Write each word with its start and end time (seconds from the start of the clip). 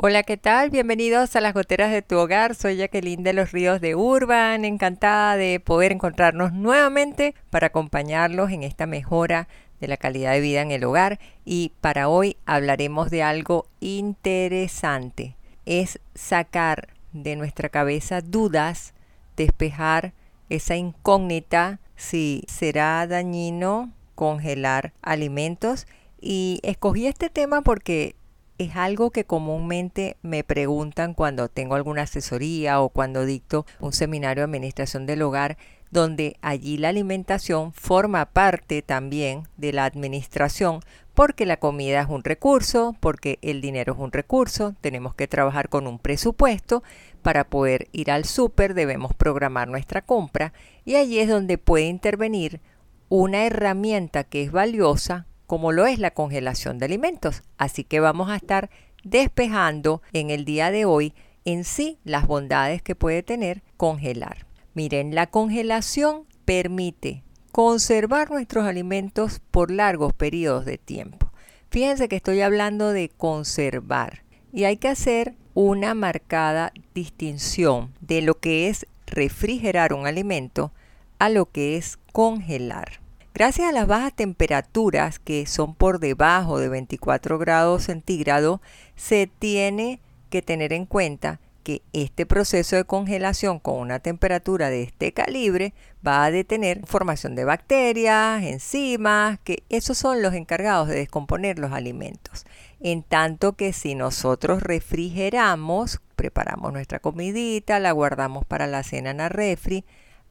Hola, 0.00 0.22
¿qué 0.22 0.36
tal? 0.36 0.70
Bienvenidos 0.70 1.34
a 1.34 1.40
las 1.40 1.54
goteras 1.54 1.90
de 1.90 2.02
tu 2.02 2.16
hogar. 2.18 2.54
Soy 2.54 2.76
Jacqueline 2.76 3.24
de 3.24 3.32
los 3.32 3.50
Ríos 3.50 3.80
de 3.80 3.96
Urban, 3.96 4.64
encantada 4.64 5.36
de 5.36 5.58
poder 5.58 5.90
encontrarnos 5.90 6.52
nuevamente 6.52 7.34
para 7.50 7.66
acompañarlos 7.66 8.52
en 8.52 8.62
esta 8.62 8.86
mejora 8.86 9.48
de 9.80 9.88
la 9.88 9.96
calidad 9.96 10.34
de 10.34 10.40
vida 10.40 10.62
en 10.62 10.70
el 10.70 10.84
hogar 10.84 11.18
y 11.44 11.72
para 11.80 12.08
hoy 12.08 12.36
hablaremos 12.46 13.10
de 13.10 13.24
algo 13.24 13.66
interesante. 13.80 15.34
Es 15.66 15.98
sacar 16.14 16.90
de 17.12 17.34
nuestra 17.34 17.68
cabeza 17.68 18.20
dudas, 18.20 18.94
despejar 19.36 20.12
esa 20.48 20.76
incógnita 20.76 21.80
si 21.96 22.44
será 22.46 23.04
dañino 23.08 23.92
congelar 24.14 24.92
alimentos 25.02 25.88
y 26.20 26.60
escogí 26.62 27.08
este 27.08 27.30
tema 27.30 27.62
porque 27.62 28.14
es 28.58 28.74
algo 28.76 29.10
que 29.10 29.24
comúnmente 29.24 30.16
me 30.22 30.42
preguntan 30.44 31.14
cuando 31.14 31.48
tengo 31.48 31.76
alguna 31.76 32.02
asesoría 32.02 32.80
o 32.80 32.88
cuando 32.88 33.24
dicto 33.24 33.64
un 33.80 33.92
seminario 33.92 34.42
de 34.42 34.46
administración 34.46 35.06
del 35.06 35.22
hogar, 35.22 35.56
donde 35.90 36.36
allí 36.42 36.76
la 36.76 36.88
alimentación 36.88 37.72
forma 37.72 38.26
parte 38.26 38.82
también 38.82 39.44
de 39.56 39.72
la 39.72 39.84
administración, 39.84 40.80
porque 41.14 41.46
la 41.46 41.56
comida 41.56 42.02
es 42.02 42.08
un 42.08 42.24
recurso, 42.24 42.96
porque 43.00 43.38
el 43.42 43.60
dinero 43.60 43.94
es 43.94 43.98
un 43.98 44.12
recurso, 44.12 44.74
tenemos 44.80 45.14
que 45.14 45.28
trabajar 45.28 45.68
con 45.68 45.86
un 45.86 45.98
presupuesto, 45.98 46.82
para 47.22 47.44
poder 47.44 47.88
ir 47.92 48.10
al 48.10 48.24
súper 48.24 48.74
debemos 48.74 49.14
programar 49.14 49.68
nuestra 49.68 50.02
compra 50.02 50.52
y 50.84 50.96
allí 50.96 51.18
es 51.18 51.28
donde 51.28 51.58
puede 51.58 51.86
intervenir 51.86 52.60
una 53.08 53.44
herramienta 53.44 54.24
que 54.24 54.42
es 54.42 54.52
valiosa 54.52 55.26
como 55.48 55.72
lo 55.72 55.86
es 55.86 55.98
la 55.98 56.12
congelación 56.12 56.78
de 56.78 56.84
alimentos. 56.84 57.42
Así 57.56 57.82
que 57.82 58.00
vamos 58.00 58.28
a 58.28 58.36
estar 58.36 58.68
despejando 59.02 60.02
en 60.12 60.30
el 60.30 60.44
día 60.44 60.70
de 60.70 60.84
hoy 60.84 61.14
en 61.46 61.64
sí 61.64 61.98
las 62.04 62.26
bondades 62.26 62.82
que 62.82 62.94
puede 62.94 63.22
tener 63.22 63.62
congelar. 63.78 64.46
Miren, 64.74 65.14
la 65.14 65.26
congelación 65.26 66.26
permite 66.44 67.24
conservar 67.50 68.30
nuestros 68.30 68.66
alimentos 68.66 69.40
por 69.50 69.70
largos 69.70 70.12
periodos 70.12 70.66
de 70.66 70.76
tiempo. 70.76 71.32
Fíjense 71.70 72.08
que 72.08 72.16
estoy 72.16 72.42
hablando 72.42 72.92
de 72.92 73.08
conservar 73.08 74.24
y 74.52 74.64
hay 74.64 74.76
que 74.76 74.88
hacer 74.88 75.34
una 75.54 75.94
marcada 75.94 76.74
distinción 76.94 77.94
de 78.02 78.20
lo 78.20 78.38
que 78.38 78.68
es 78.68 78.86
refrigerar 79.06 79.94
un 79.94 80.06
alimento 80.06 80.72
a 81.18 81.30
lo 81.30 81.50
que 81.50 81.78
es 81.78 81.98
congelar. 82.12 83.00
Gracias 83.34 83.68
a 83.68 83.72
las 83.72 83.86
bajas 83.86 84.12
temperaturas 84.14 85.18
que 85.18 85.46
son 85.46 85.74
por 85.74 86.00
debajo 86.00 86.58
de 86.58 86.68
24 86.68 87.38
grados 87.38 87.84
centígrados, 87.84 88.60
se 88.96 89.30
tiene 89.38 90.00
que 90.30 90.42
tener 90.42 90.72
en 90.72 90.86
cuenta 90.86 91.40
que 91.68 91.82
este 91.92 92.24
proceso 92.24 92.76
de 92.76 92.84
congelación 92.84 93.58
con 93.58 93.78
una 93.78 93.98
temperatura 93.98 94.70
de 94.70 94.84
este 94.84 95.12
calibre 95.12 95.74
va 96.04 96.24
a 96.24 96.30
detener 96.30 96.80
formación 96.86 97.34
de 97.34 97.44
bacterias, 97.44 98.42
enzimas, 98.42 99.38
que 99.44 99.62
esos 99.68 99.98
son 99.98 100.22
los 100.22 100.32
encargados 100.32 100.88
de 100.88 100.94
descomponer 100.94 101.58
los 101.58 101.72
alimentos. 101.72 102.46
En 102.80 103.02
tanto 103.02 103.52
que 103.52 103.74
si 103.74 103.94
nosotros 103.94 104.62
refrigeramos, 104.62 106.00
preparamos 106.16 106.72
nuestra 106.72 107.00
comidita, 107.00 107.78
la 107.80 107.92
guardamos 107.92 108.46
para 108.46 108.66
la 108.66 108.82
cena 108.82 109.10
en 109.10 109.18
la 109.18 109.28
refri, 109.28 109.84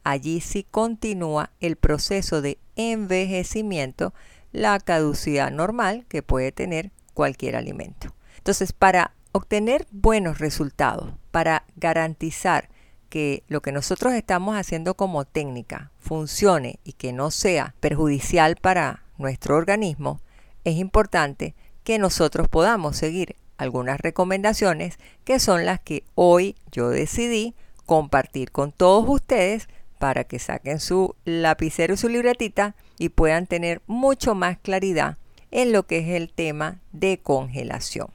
allí 0.10 0.40
sí 0.40 0.64
continúa 0.64 1.52
el 1.60 1.76
proceso 1.76 2.42
de 2.42 2.58
envejecimiento, 2.78 4.14
la 4.54 4.80
caducidad 4.80 5.52
normal 5.52 6.06
que 6.08 6.24
puede 6.24 6.54
tener 6.54 6.92
cualquier 7.14 7.58
alimento. 7.58 8.14
Entonces, 8.38 8.72
para 8.72 9.12
obtener 9.34 9.86
buenos 9.92 10.40
resultados, 10.40 11.12
para 11.32 11.66
garantizar 11.76 12.70
que 13.10 13.44
lo 13.50 13.62
que 13.62 13.74
nosotros 13.74 14.14
estamos 14.14 14.56
haciendo 14.56 14.94
como 14.94 15.26
técnica 15.26 15.92
funcione 16.00 16.80
y 16.86 16.94
que 16.94 17.12
no 17.12 17.30
sea 17.30 17.76
perjudicial 17.82 18.56
para 18.56 19.04
nuestro 19.18 19.58
organismo, 19.58 20.22
es 20.64 20.78
importante 20.78 21.54
que 21.84 22.00
nosotros 22.00 22.48
podamos 22.48 22.96
seguir 22.96 23.36
algunas 23.58 24.00
recomendaciones 24.00 25.00
que 25.26 25.40
son 25.40 25.66
las 25.66 25.82
que 25.82 26.06
hoy 26.16 26.56
yo 26.72 26.90
decidí 26.90 27.56
compartir 27.86 28.52
con 28.52 28.72
todos 28.72 29.06
ustedes 29.08 29.68
para 29.98 30.24
que 30.24 30.40
saquen 30.40 30.80
su 30.80 31.16
lapicero 31.26 31.94
y 31.94 31.98
su 31.98 32.10
libretita 32.10 32.76
y 32.98 33.10
puedan 33.10 33.48
tener 33.48 33.82
mucho 33.88 34.36
más 34.36 34.58
claridad 34.58 35.18
en 35.52 35.72
lo 35.72 35.84
que 35.84 36.00
es 36.00 36.10
el 36.10 36.32
tema 36.32 36.82
de 36.92 37.20
congelación. 37.20 38.10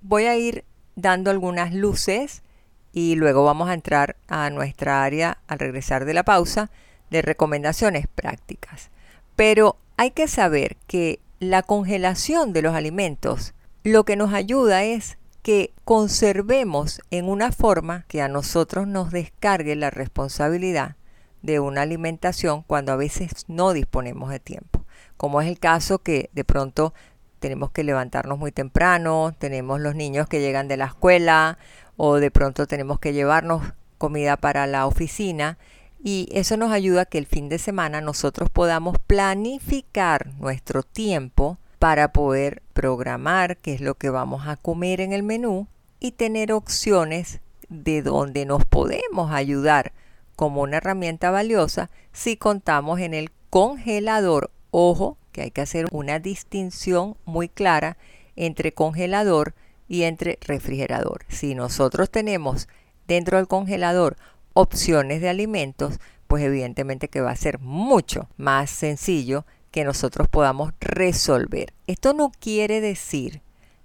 Voy 0.00 0.24
a 0.24 0.36
ir 0.36 0.64
dando 0.96 1.30
algunas 1.30 1.72
luces 1.72 2.42
y 2.92 3.16
luego 3.16 3.44
vamos 3.44 3.68
a 3.68 3.74
entrar 3.74 4.16
a 4.28 4.50
nuestra 4.50 5.02
área 5.02 5.38
al 5.48 5.58
regresar 5.58 6.04
de 6.04 6.14
la 6.14 6.22
pausa 6.22 6.70
de 7.10 7.22
recomendaciones 7.22 8.06
prácticas. 8.06 8.90
Pero 9.36 9.76
hay 9.96 10.12
que 10.12 10.28
saber 10.28 10.76
que 10.86 11.20
la 11.40 11.62
congelación 11.62 12.52
de 12.52 12.62
los 12.62 12.74
alimentos 12.74 13.54
lo 13.82 14.04
que 14.04 14.16
nos 14.16 14.32
ayuda 14.32 14.84
es 14.84 15.18
que 15.42 15.74
conservemos 15.84 17.02
en 17.10 17.28
una 17.28 17.52
forma 17.52 18.06
que 18.08 18.22
a 18.22 18.28
nosotros 18.28 18.86
nos 18.86 19.10
descargue 19.10 19.76
la 19.76 19.90
responsabilidad 19.90 20.96
de 21.44 21.60
una 21.60 21.82
alimentación 21.82 22.62
cuando 22.62 22.92
a 22.92 22.96
veces 22.96 23.44
no 23.48 23.74
disponemos 23.74 24.30
de 24.30 24.40
tiempo. 24.40 24.84
Como 25.18 25.42
es 25.42 25.48
el 25.48 25.58
caso 25.58 25.98
que 25.98 26.30
de 26.32 26.42
pronto 26.42 26.94
tenemos 27.38 27.70
que 27.70 27.84
levantarnos 27.84 28.38
muy 28.38 28.50
temprano, 28.50 29.34
tenemos 29.38 29.78
los 29.78 29.94
niños 29.94 30.26
que 30.26 30.40
llegan 30.40 30.68
de 30.68 30.78
la 30.78 30.86
escuela 30.86 31.58
o 31.98 32.14
de 32.14 32.30
pronto 32.30 32.66
tenemos 32.66 32.98
que 32.98 33.12
llevarnos 33.12 33.62
comida 33.98 34.38
para 34.38 34.66
la 34.66 34.86
oficina 34.86 35.58
y 36.02 36.28
eso 36.32 36.56
nos 36.56 36.72
ayuda 36.72 37.02
a 37.02 37.04
que 37.04 37.18
el 37.18 37.26
fin 37.26 37.50
de 37.50 37.58
semana 37.58 38.00
nosotros 38.00 38.48
podamos 38.48 38.96
planificar 39.06 40.32
nuestro 40.38 40.82
tiempo 40.82 41.58
para 41.78 42.12
poder 42.12 42.62
programar 42.72 43.58
qué 43.58 43.74
es 43.74 43.82
lo 43.82 43.96
que 43.96 44.08
vamos 44.08 44.48
a 44.48 44.56
comer 44.56 45.02
en 45.02 45.12
el 45.12 45.22
menú 45.22 45.66
y 46.00 46.12
tener 46.12 46.52
opciones 46.52 47.40
de 47.68 48.00
donde 48.00 48.46
nos 48.46 48.64
podemos 48.64 49.30
ayudar 49.30 49.92
como 50.36 50.62
una 50.62 50.78
herramienta 50.78 51.30
valiosa 51.30 51.90
si 52.12 52.36
contamos 52.36 53.00
en 53.00 53.14
el 53.14 53.30
congelador. 53.50 54.50
Ojo, 54.70 55.18
que 55.32 55.42
hay 55.42 55.50
que 55.50 55.60
hacer 55.60 55.86
una 55.90 56.18
distinción 56.18 57.16
muy 57.24 57.48
clara 57.48 57.96
entre 58.36 58.72
congelador 58.72 59.54
y 59.88 60.02
entre 60.02 60.38
refrigerador. 60.40 61.24
Si 61.28 61.54
nosotros 61.54 62.10
tenemos 62.10 62.68
dentro 63.06 63.36
del 63.36 63.48
congelador 63.48 64.16
opciones 64.54 65.20
de 65.20 65.28
alimentos, 65.28 65.98
pues 66.26 66.42
evidentemente 66.42 67.08
que 67.08 67.20
va 67.20 67.30
a 67.30 67.36
ser 67.36 67.58
mucho 67.58 68.28
más 68.36 68.70
sencillo 68.70 69.44
que 69.70 69.84
nosotros 69.84 70.28
podamos 70.28 70.72
resolver. 70.80 71.72
Esto 71.86 72.14
no 72.14 72.30
quiere 72.38 72.80
decir 72.80 73.42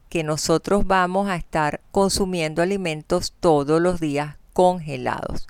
que 0.10 0.24
nosotros 0.24 0.86
vamos 0.88 1.30
a 1.30 1.36
estar 1.36 1.82
consumiendo 1.92 2.62
alimentos 2.62 3.34
todos 3.40 3.82
los 3.82 4.00
días 4.00 4.38
congelados. 4.54 5.48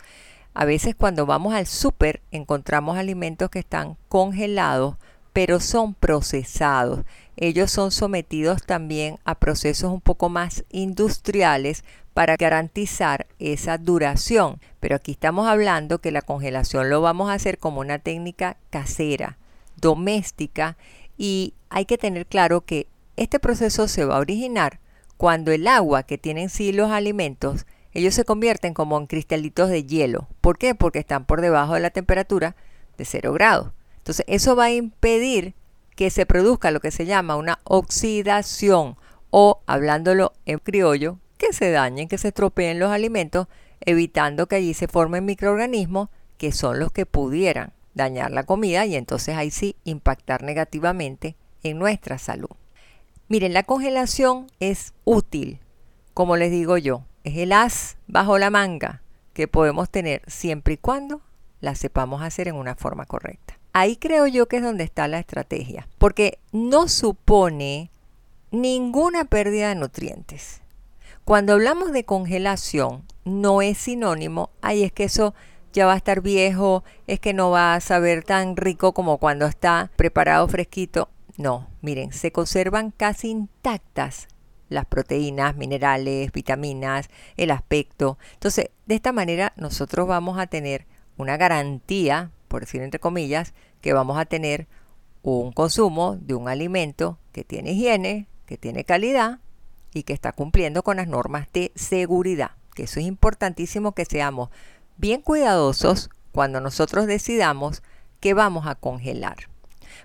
A 0.53 0.65
veces 0.65 0.95
cuando 0.95 1.25
vamos 1.25 1.53
al 1.53 1.67
súper 1.67 2.21
encontramos 2.31 2.97
alimentos 2.97 3.49
que 3.49 3.59
están 3.59 3.97
congelados, 4.07 4.95
pero 5.33 5.59
son 5.59 5.93
procesados. 5.93 7.05
Ellos 7.37 7.71
son 7.71 7.91
sometidos 7.91 8.63
también 8.63 9.17
a 9.23 9.35
procesos 9.35 9.91
un 9.91 10.01
poco 10.01 10.27
más 10.27 10.65
industriales 10.69 11.83
para 12.13 12.35
garantizar 12.35 13.27
esa 13.39 13.77
duración. 13.77 14.59
Pero 14.79 14.95
aquí 14.95 15.11
estamos 15.11 15.47
hablando 15.47 15.99
que 15.99 16.11
la 16.11 16.21
congelación 16.21 16.89
lo 16.89 17.01
vamos 17.01 17.29
a 17.29 17.33
hacer 17.33 17.57
como 17.57 17.79
una 17.79 17.99
técnica 17.99 18.57
casera, 18.69 19.37
doméstica, 19.77 20.75
y 21.17 21.53
hay 21.69 21.85
que 21.85 21.97
tener 21.97 22.25
claro 22.25 22.61
que 22.61 22.87
este 23.15 23.39
proceso 23.39 23.87
se 23.87 24.05
va 24.05 24.15
a 24.15 24.19
originar 24.19 24.79
cuando 25.17 25.51
el 25.51 25.67
agua 25.67 26.03
que 26.03 26.17
tienen 26.17 26.49
sí 26.49 26.71
los 26.71 26.91
alimentos 26.91 27.65
ellos 27.93 28.13
se 28.13 28.25
convierten 28.25 28.73
como 28.73 28.97
en 28.97 29.07
cristalitos 29.07 29.69
de 29.69 29.83
hielo. 29.83 30.27
¿Por 30.41 30.57
qué? 30.57 30.75
Porque 30.75 30.99
están 30.99 31.25
por 31.25 31.41
debajo 31.41 31.73
de 31.73 31.79
la 31.79 31.89
temperatura 31.89 32.55
de 32.97 33.05
0 33.05 33.33
grados. 33.33 33.71
Entonces, 33.97 34.25
eso 34.27 34.55
va 34.55 34.65
a 34.65 34.71
impedir 34.71 35.55
que 35.95 36.09
se 36.09 36.25
produzca 36.25 36.71
lo 36.71 36.79
que 36.79 36.91
se 36.91 37.05
llama 37.05 37.35
una 37.35 37.59
oxidación 37.63 38.95
o, 39.31 39.61
hablándolo 39.65 40.33
en 40.45 40.59
criollo, 40.59 41.19
que 41.37 41.53
se 41.53 41.71
dañen, 41.71 42.07
que 42.07 42.17
se 42.17 42.29
estropeen 42.29 42.79
los 42.79 42.91
alimentos, 42.91 43.47
evitando 43.81 44.47
que 44.47 44.57
allí 44.57 44.73
se 44.73 44.87
formen 44.87 45.25
microorganismos 45.25 46.09
que 46.37 46.51
son 46.53 46.79
los 46.79 46.91
que 46.91 47.05
pudieran 47.05 47.73
dañar 47.93 48.31
la 48.31 48.43
comida 48.43 48.85
y 48.85 48.95
entonces 48.95 49.35
ahí 49.35 49.51
sí 49.51 49.75
impactar 49.83 50.41
negativamente 50.41 51.35
en 51.63 51.77
nuestra 51.77 52.17
salud. 52.17 52.49
Miren, 53.27 53.53
la 53.53 53.63
congelación 53.63 54.47
es 54.59 54.93
útil, 55.03 55.59
como 56.13 56.37
les 56.37 56.49
digo 56.49 56.77
yo, 56.77 57.03
es 57.23 57.37
el 57.37 57.51
as 57.51 57.97
bajo 58.07 58.37
la 58.37 58.49
manga 58.49 59.01
que 59.33 59.47
podemos 59.47 59.89
tener 59.89 60.21
siempre 60.27 60.73
y 60.75 60.77
cuando 60.77 61.21
la 61.61 61.75
sepamos 61.75 62.21
hacer 62.21 62.47
en 62.47 62.55
una 62.55 62.75
forma 62.75 63.05
correcta. 63.05 63.57
Ahí 63.73 63.97
creo 63.97 64.27
yo 64.27 64.47
que 64.47 64.57
es 64.57 64.63
donde 64.63 64.83
está 64.83 65.07
la 65.07 65.19
estrategia, 65.19 65.87
porque 65.97 66.39
no 66.51 66.87
supone 66.87 67.91
ninguna 68.51 69.25
pérdida 69.25 69.69
de 69.69 69.75
nutrientes. 69.75 70.61
Cuando 71.23 71.53
hablamos 71.53 71.91
de 71.91 72.03
congelación, 72.03 73.03
no 73.23 73.61
es 73.61 73.77
sinónimo, 73.77 74.49
ay, 74.61 74.83
es 74.83 74.91
que 74.91 75.03
eso 75.03 75.35
ya 75.71 75.85
va 75.85 75.93
a 75.93 75.97
estar 75.97 76.21
viejo, 76.21 76.83
es 77.05 77.19
que 77.19 77.33
no 77.33 77.51
va 77.51 77.75
a 77.75 77.79
saber 77.79 78.23
tan 78.23 78.57
rico 78.57 78.93
como 78.93 79.19
cuando 79.19 79.45
está 79.45 79.91
preparado 79.95 80.47
fresquito. 80.47 81.09
No, 81.37 81.67
miren, 81.81 82.11
se 82.11 82.31
conservan 82.31 82.91
casi 82.91 83.29
intactas 83.29 84.27
las 84.69 84.85
proteínas, 84.85 85.55
minerales, 85.55 86.31
vitaminas, 86.31 87.09
el 87.37 87.51
aspecto. 87.51 88.17
Entonces, 88.33 88.69
de 88.85 88.95
esta 88.95 89.11
manera 89.11 89.53
nosotros 89.57 90.07
vamos 90.07 90.39
a 90.39 90.47
tener 90.47 90.85
una 91.17 91.37
garantía, 91.37 92.31
por 92.47 92.61
decir 92.61 92.81
entre 92.81 92.99
comillas, 92.99 93.53
que 93.81 93.93
vamos 93.93 94.17
a 94.17 94.25
tener 94.25 94.67
un 95.21 95.51
consumo 95.51 96.15
de 96.15 96.33
un 96.33 96.47
alimento 96.47 97.17
que 97.31 97.43
tiene 97.43 97.73
higiene, 97.73 98.27
que 98.45 98.57
tiene 98.57 98.83
calidad 98.83 99.39
y 99.93 100.03
que 100.03 100.13
está 100.13 100.31
cumpliendo 100.31 100.83
con 100.83 100.97
las 100.97 101.07
normas 101.07 101.47
de 101.53 101.71
seguridad. 101.75 102.51
Que 102.73 102.83
eso 102.83 102.99
es 102.99 103.05
importantísimo 103.05 103.93
que 103.93 104.05
seamos 104.05 104.49
bien 104.97 105.21
cuidadosos 105.21 106.09
cuando 106.31 106.61
nosotros 106.61 107.07
decidamos 107.07 107.83
que 108.19 108.33
vamos 108.33 108.67
a 108.67 108.75
congelar. 108.75 109.49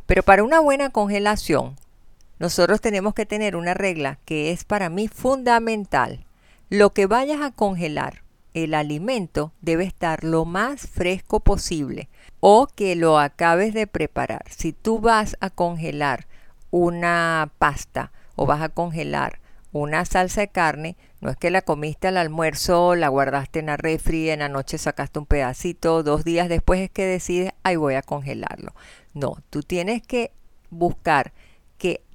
Pero 0.07 0.23
para 0.23 0.43
una 0.43 0.61
buena 0.61 0.91
congelación, 0.91 1.77
nosotros 2.39 2.81
tenemos 2.81 3.15
que 3.15 3.27
tener 3.27 3.57
una 3.57 3.75
regla 3.75 4.19
que 4.25 4.51
es 4.51 4.65
para 4.65 4.89
mí 4.91 5.09
fundamental. 5.09 6.25
Lo 6.69 6.91
que 6.91 7.07
vayas 7.07 7.41
a 7.41 7.53
congelar, 7.53 8.23
el 8.55 8.75
alimento 8.75 9.53
debe 9.61 9.85
estar 9.85 10.25
lo 10.25 10.45
más 10.45 10.87
fresco 10.89 11.41
posible 11.41 12.09
o 12.41 12.67
que 12.67 12.97
lo 12.97 13.19
acabes 13.19 13.75
de 13.75 13.87
preparar. 13.87 14.45
Si 14.51 14.73
tú 14.73 15.01
vas 15.01 15.37
a 15.41 15.51
congelar 15.51 16.27
una 16.71 17.51
pasta 17.59 18.13
o 18.37 18.47
vas 18.47 18.63
a 18.63 18.69
congelar 18.69 19.41
una 19.73 20.05
salsa 20.05 20.41
de 20.41 20.49
carne, 20.49 20.97
no 21.21 21.31
es 21.31 21.37
que 21.37 21.51
la 21.51 21.63
comiste 21.63 22.07
al 22.07 22.17
almuerzo, 22.17 22.95
la 22.95 23.09
guardaste 23.09 23.59
en 23.59 23.67
la 23.67 23.77
refri, 23.77 24.31
en 24.31 24.39
la 24.39 24.49
noche 24.49 24.79
sacaste 24.79 25.19
un 25.19 25.27
pedacito, 25.27 26.03
dos 26.03 26.23
días 26.23 26.49
después 26.49 26.81
es 26.81 26.91
que 26.91 27.07
decides, 27.07 27.53
ahí 27.65 27.77
voy 27.77 27.95
a 27.95 28.03
congelarlo. 28.03 28.73
No, 29.15 29.37
tú 29.51 29.63
tienes 29.63 30.03
que 30.03 30.33
buscar 30.71 31.33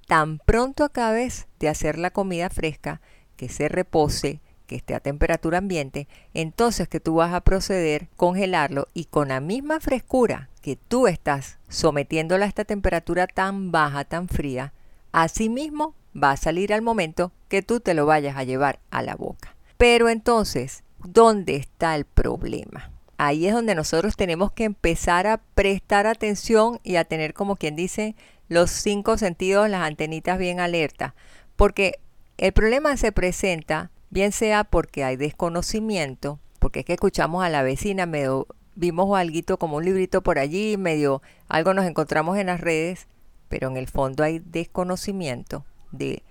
tan 0.09 0.39
pronto 0.39 0.83
acabes 0.83 1.47
de 1.59 1.69
hacer 1.69 1.99
la 1.99 2.09
comida 2.09 2.49
fresca, 2.49 2.99
que 3.35 3.47
se 3.47 3.69
repose, 3.69 4.41
que 4.65 4.75
esté 4.75 4.95
a 4.95 4.99
temperatura 4.99 5.59
ambiente, 5.59 6.07
entonces 6.33 6.87
que 6.87 6.99
tú 6.99 7.13
vas 7.13 7.31
a 7.31 7.41
proceder 7.41 8.07
congelarlo 8.17 8.87
y 8.95 9.05
con 9.05 9.27
la 9.27 9.39
misma 9.39 9.79
frescura 9.79 10.49
que 10.63 10.77
tú 10.77 11.05
estás 11.05 11.59
sometiéndola 11.67 12.45
a 12.45 12.47
esta 12.47 12.65
temperatura 12.65 13.27
tan 13.27 13.71
baja, 13.71 14.03
tan 14.03 14.27
fría, 14.27 14.73
asimismo 15.11 15.93
va 16.11 16.31
a 16.31 16.37
salir 16.37 16.73
al 16.73 16.81
momento 16.81 17.31
que 17.47 17.61
tú 17.61 17.79
te 17.79 17.93
lo 17.93 18.07
vayas 18.07 18.35
a 18.35 18.43
llevar 18.43 18.79
a 18.89 19.03
la 19.03 19.15
boca. 19.15 19.55
Pero 19.77 20.09
entonces, 20.09 20.83
¿dónde 21.05 21.55
está 21.55 21.95
el 21.95 22.05
problema? 22.05 22.91
Ahí 23.19 23.45
es 23.45 23.53
donde 23.53 23.75
nosotros 23.75 24.15
tenemos 24.15 24.51
que 24.53 24.63
empezar 24.63 25.27
a 25.27 25.37
prestar 25.53 26.07
atención 26.07 26.79
y 26.83 26.95
a 26.95 27.05
tener, 27.05 27.35
como 27.35 27.57
quien 27.57 27.75
dice, 27.75 28.15
los 28.49 28.71
cinco 28.71 29.17
sentidos, 29.17 29.69
las 29.69 29.83
antenitas 29.83 30.37
bien 30.37 30.59
alertas, 30.59 31.13
porque 31.55 31.99
el 32.37 32.51
problema 32.51 32.97
se 32.97 33.11
presenta 33.11 33.91
bien 34.09 34.31
sea 34.31 34.63
porque 34.63 35.03
hay 35.03 35.15
desconocimiento, 35.15 36.39
porque 36.59 36.79
es 36.79 36.85
que 36.85 36.93
escuchamos 36.93 37.43
a 37.43 37.49
la 37.49 37.63
vecina, 37.63 38.05
medio 38.05 38.47
vimos 38.75 39.17
algo 39.17 39.57
como 39.57 39.77
un 39.77 39.85
librito 39.85 40.21
por 40.23 40.39
allí, 40.39 40.77
medio 40.77 41.21
algo 41.47 41.73
nos 41.73 41.85
encontramos 41.85 42.37
en 42.37 42.47
las 42.47 42.61
redes, 42.61 43.07
pero 43.49 43.67
en 43.67 43.77
el 43.77 43.87
fondo 43.87 44.23
hay 44.23 44.39
desconocimiento 44.39 45.65
de 45.91 46.23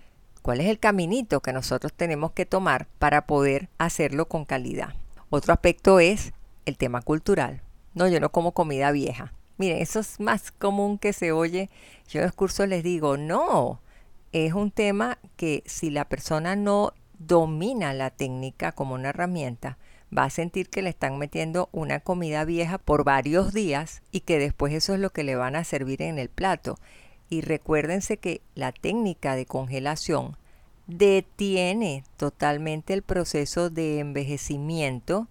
cuál 0.42 0.60
es 0.60 0.68
el 0.68 0.78
caminito 0.78 1.40
que 1.40 1.52
nosotros 1.52 1.92
tenemos 1.92 2.32
que 2.32 2.46
tomar 2.46 2.86
para 2.98 3.26
poder 3.26 3.68
hacerlo 3.78 4.28
con 4.28 4.44
calidad. 4.44 4.94
Otro 5.30 5.52
aspecto 5.52 6.00
es 6.00 6.32
el 6.64 6.78
tema 6.78 7.02
cultural. 7.02 7.60
No, 7.94 8.08
yo 8.08 8.18
no 8.18 8.30
como 8.30 8.52
comida 8.52 8.90
vieja. 8.92 9.34
Miren, 9.58 9.78
eso 9.82 10.00
es 10.00 10.20
más 10.20 10.52
común 10.52 10.98
que 10.98 11.12
se 11.12 11.32
oye. 11.32 11.68
Yo 12.08 12.20
en 12.20 12.26
los 12.26 12.34
cursos 12.34 12.68
les 12.68 12.82
digo, 12.82 13.16
no, 13.16 13.80
es 14.32 14.54
un 14.54 14.70
tema 14.70 15.18
que 15.36 15.62
si 15.66 15.90
la 15.90 16.08
persona 16.08 16.56
no 16.56 16.92
domina 17.18 17.92
la 17.92 18.10
técnica 18.10 18.72
como 18.72 18.94
una 18.94 19.08
herramienta, 19.08 19.78
va 20.16 20.24
a 20.24 20.30
sentir 20.30 20.70
que 20.70 20.82
le 20.82 20.90
están 20.90 21.18
metiendo 21.18 21.68
una 21.72 22.00
comida 22.00 22.44
vieja 22.44 22.78
por 22.78 23.04
varios 23.04 23.52
días 23.52 24.02
y 24.12 24.20
que 24.20 24.38
después 24.38 24.72
eso 24.72 24.94
es 24.94 25.00
lo 25.00 25.10
que 25.10 25.24
le 25.24 25.36
van 25.36 25.56
a 25.56 25.64
servir 25.64 26.02
en 26.02 26.18
el 26.18 26.28
plato. 26.28 26.78
Y 27.28 27.42
recuérdense 27.42 28.16
que 28.16 28.40
la 28.54 28.72
técnica 28.72 29.34
de 29.34 29.44
congelación 29.44 30.36
detiene 30.86 32.04
totalmente 32.16 32.94
el 32.94 33.02
proceso 33.02 33.68
de 33.68 33.98
envejecimiento 33.98 35.28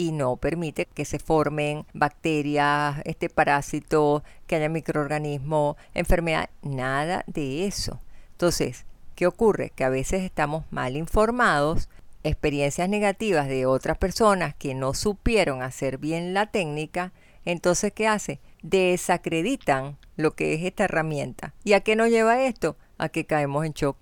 y 0.00 0.12
no 0.12 0.38
permite 0.38 0.86
que 0.86 1.04
se 1.04 1.18
formen 1.18 1.84
bacterias, 1.92 3.02
este 3.04 3.28
parásito, 3.28 4.24
que 4.46 4.56
haya 4.56 4.70
microorganismos, 4.70 5.76
enfermedad, 5.92 6.48
nada 6.62 7.22
de 7.26 7.66
eso. 7.66 8.00
Entonces, 8.32 8.86
¿qué 9.14 9.26
ocurre? 9.26 9.72
Que 9.76 9.84
a 9.84 9.90
veces 9.90 10.22
estamos 10.22 10.64
mal 10.70 10.96
informados, 10.96 11.90
experiencias 12.22 12.88
negativas 12.88 13.46
de 13.46 13.66
otras 13.66 13.98
personas 13.98 14.54
que 14.54 14.74
no 14.74 14.94
supieron 14.94 15.60
hacer 15.60 15.98
bien 15.98 16.32
la 16.32 16.46
técnica, 16.46 17.12
entonces, 17.44 17.92
¿qué 17.92 18.08
hace? 18.08 18.40
Desacreditan 18.62 19.98
lo 20.16 20.30
que 20.30 20.54
es 20.54 20.62
esta 20.62 20.84
herramienta. 20.84 21.52
¿Y 21.62 21.74
a 21.74 21.80
qué 21.80 21.94
nos 21.94 22.08
lleva 22.08 22.42
esto? 22.42 22.76
A 22.96 23.10
que 23.10 23.26
caemos 23.26 23.66
en 23.66 23.72
shock. 23.72 23.98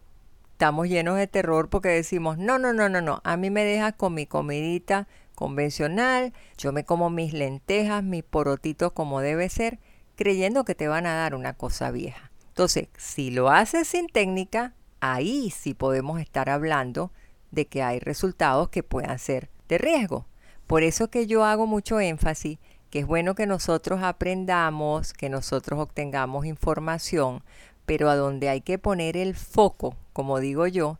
Estamos 0.52 0.88
llenos 0.88 1.16
de 1.16 1.26
terror 1.26 1.68
porque 1.68 1.88
decimos, 1.88 2.38
no, 2.38 2.58
no, 2.58 2.72
no, 2.72 2.88
no, 2.88 3.00
no, 3.00 3.20
a 3.24 3.36
mí 3.36 3.50
me 3.50 3.64
deja 3.64 3.92
con 3.92 4.14
mi 4.14 4.26
comidita 4.26 5.08
convencional, 5.38 6.32
yo 6.56 6.72
me 6.72 6.82
como 6.84 7.10
mis 7.10 7.32
lentejas, 7.32 8.02
mis 8.02 8.24
porotitos 8.24 8.90
como 8.90 9.20
debe 9.20 9.48
ser, 9.48 9.78
creyendo 10.16 10.64
que 10.64 10.74
te 10.74 10.88
van 10.88 11.06
a 11.06 11.14
dar 11.14 11.36
una 11.36 11.54
cosa 11.54 11.92
vieja. 11.92 12.32
Entonces, 12.48 12.88
si 12.96 13.30
lo 13.30 13.48
haces 13.48 13.86
sin 13.86 14.08
técnica, 14.08 14.74
ahí 14.98 15.50
sí 15.50 15.74
podemos 15.74 16.20
estar 16.20 16.50
hablando 16.50 17.12
de 17.52 17.68
que 17.68 17.84
hay 17.84 18.00
resultados 18.00 18.68
que 18.70 18.82
puedan 18.82 19.20
ser 19.20 19.48
de 19.68 19.78
riesgo. 19.78 20.26
Por 20.66 20.82
eso 20.82 21.08
que 21.08 21.28
yo 21.28 21.44
hago 21.44 21.68
mucho 21.68 22.00
énfasis 22.00 22.58
que 22.90 22.98
es 22.98 23.06
bueno 23.06 23.36
que 23.36 23.46
nosotros 23.46 24.02
aprendamos, 24.02 25.12
que 25.12 25.28
nosotros 25.28 25.78
obtengamos 25.78 26.46
información, 26.46 27.44
pero 27.86 28.10
a 28.10 28.16
donde 28.16 28.48
hay 28.48 28.60
que 28.60 28.78
poner 28.78 29.16
el 29.16 29.36
foco, 29.36 29.94
como 30.12 30.40
digo 30.40 30.66
yo, 30.66 30.98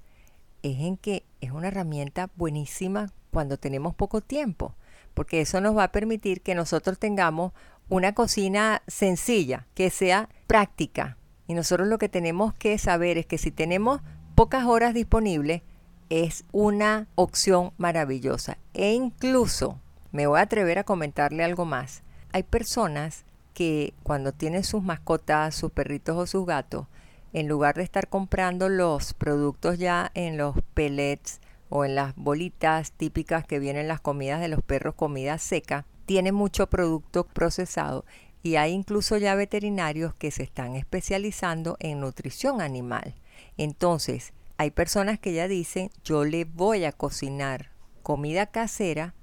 es 0.63 0.79
en 0.79 0.97
que 0.97 1.25
es 1.41 1.51
una 1.51 1.69
herramienta 1.69 2.31
buenísima 2.37 3.09
cuando 3.39 3.57
tenemos 3.57 3.95
poco 3.95 4.21
tiempo, 4.21 4.75
porque 5.15 5.41
eso 5.41 5.61
nos 5.61 5.77
va 5.77 5.85
a 5.85 5.93
permitir 5.93 6.41
que 6.41 6.57
nosotros 6.57 6.99
tengamos 6.99 7.53
una 7.89 8.13
cocina 8.13 8.83
sencilla, 8.89 9.69
que 9.77 9.91
sea 9.91 10.29
práctica. 10.49 11.17
Y 11.47 11.55
nosotros 11.55 11.87
lo 11.87 11.99
que 11.99 12.09
tenemos 12.09 12.53
que 12.53 12.77
saber 12.79 13.17
es 13.17 13.27
que 13.27 13.39
si 13.39 13.53
tenemos 13.53 14.01
pocas 14.35 14.65
horas 14.67 14.93
disponibles, 14.93 15.63
es 16.11 16.47
una 16.51 17.07
opción 17.15 17.71
maravillosa. 17.79 18.59
E 18.75 18.95
incluso, 18.95 19.79
me 20.11 20.27
voy 20.27 20.41
a 20.41 20.43
atrever 20.43 20.81
a 20.81 20.85
comentarle 20.85 21.45
algo 21.45 21.65
más. 21.65 22.03
Hay 22.33 22.43
personas 22.43 23.25
que 23.55 23.95
cuando 24.03 24.33
tienen 24.33 24.65
sus 24.65 24.83
mascotas, 24.83 25.55
sus 25.55 25.71
perritos 25.71 26.17
o 26.17 26.27
sus 26.27 26.45
gatos, 26.45 26.89
en 27.33 27.47
lugar 27.47 27.77
de 27.77 27.85
estar 27.85 28.09
comprando 28.09 28.69
los 28.69 29.15
productos 29.15 29.79
ya 29.79 30.11
en 30.15 30.39
los 30.39 30.57
pellets 30.75 31.39
o 31.69 31.85
en 31.85 31.95
las 31.95 32.15
bolitas 32.17 32.93
típicas 32.93 33.47
que 33.47 33.59
vienen 33.59 33.89
las 33.89 34.01
comidas 34.01 34.41
de 34.41 34.49
los 34.49 34.63
perros, 34.63 34.95
comida 34.95 35.39
seca, 35.39 35.87
tiene 36.07 36.33
mucho 36.33 36.69
producto 36.69 37.25
procesado 37.25 38.05
y 38.43 38.57
hay 38.57 38.73
incluso 38.73 39.17
ya 39.19 39.35
veterinarios 39.35 40.15
que 40.15 40.31
se 40.31 40.43
están 40.43 40.77
especializando 40.77 41.77
en 41.81 42.01
nutrición 42.01 42.61
animal. 42.61 43.15
Entonces, 43.57 44.33
hay 44.57 44.71
personas 44.71 45.19
que 45.19 45.33
ya 45.33 45.49
dicen, 45.49 45.91
yo 46.05 46.25
le 46.25 46.45
voy 46.45 46.85
a 46.85 46.93
cocinar 46.93 47.71
comida 48.03 48.47
casera 48.47 49.15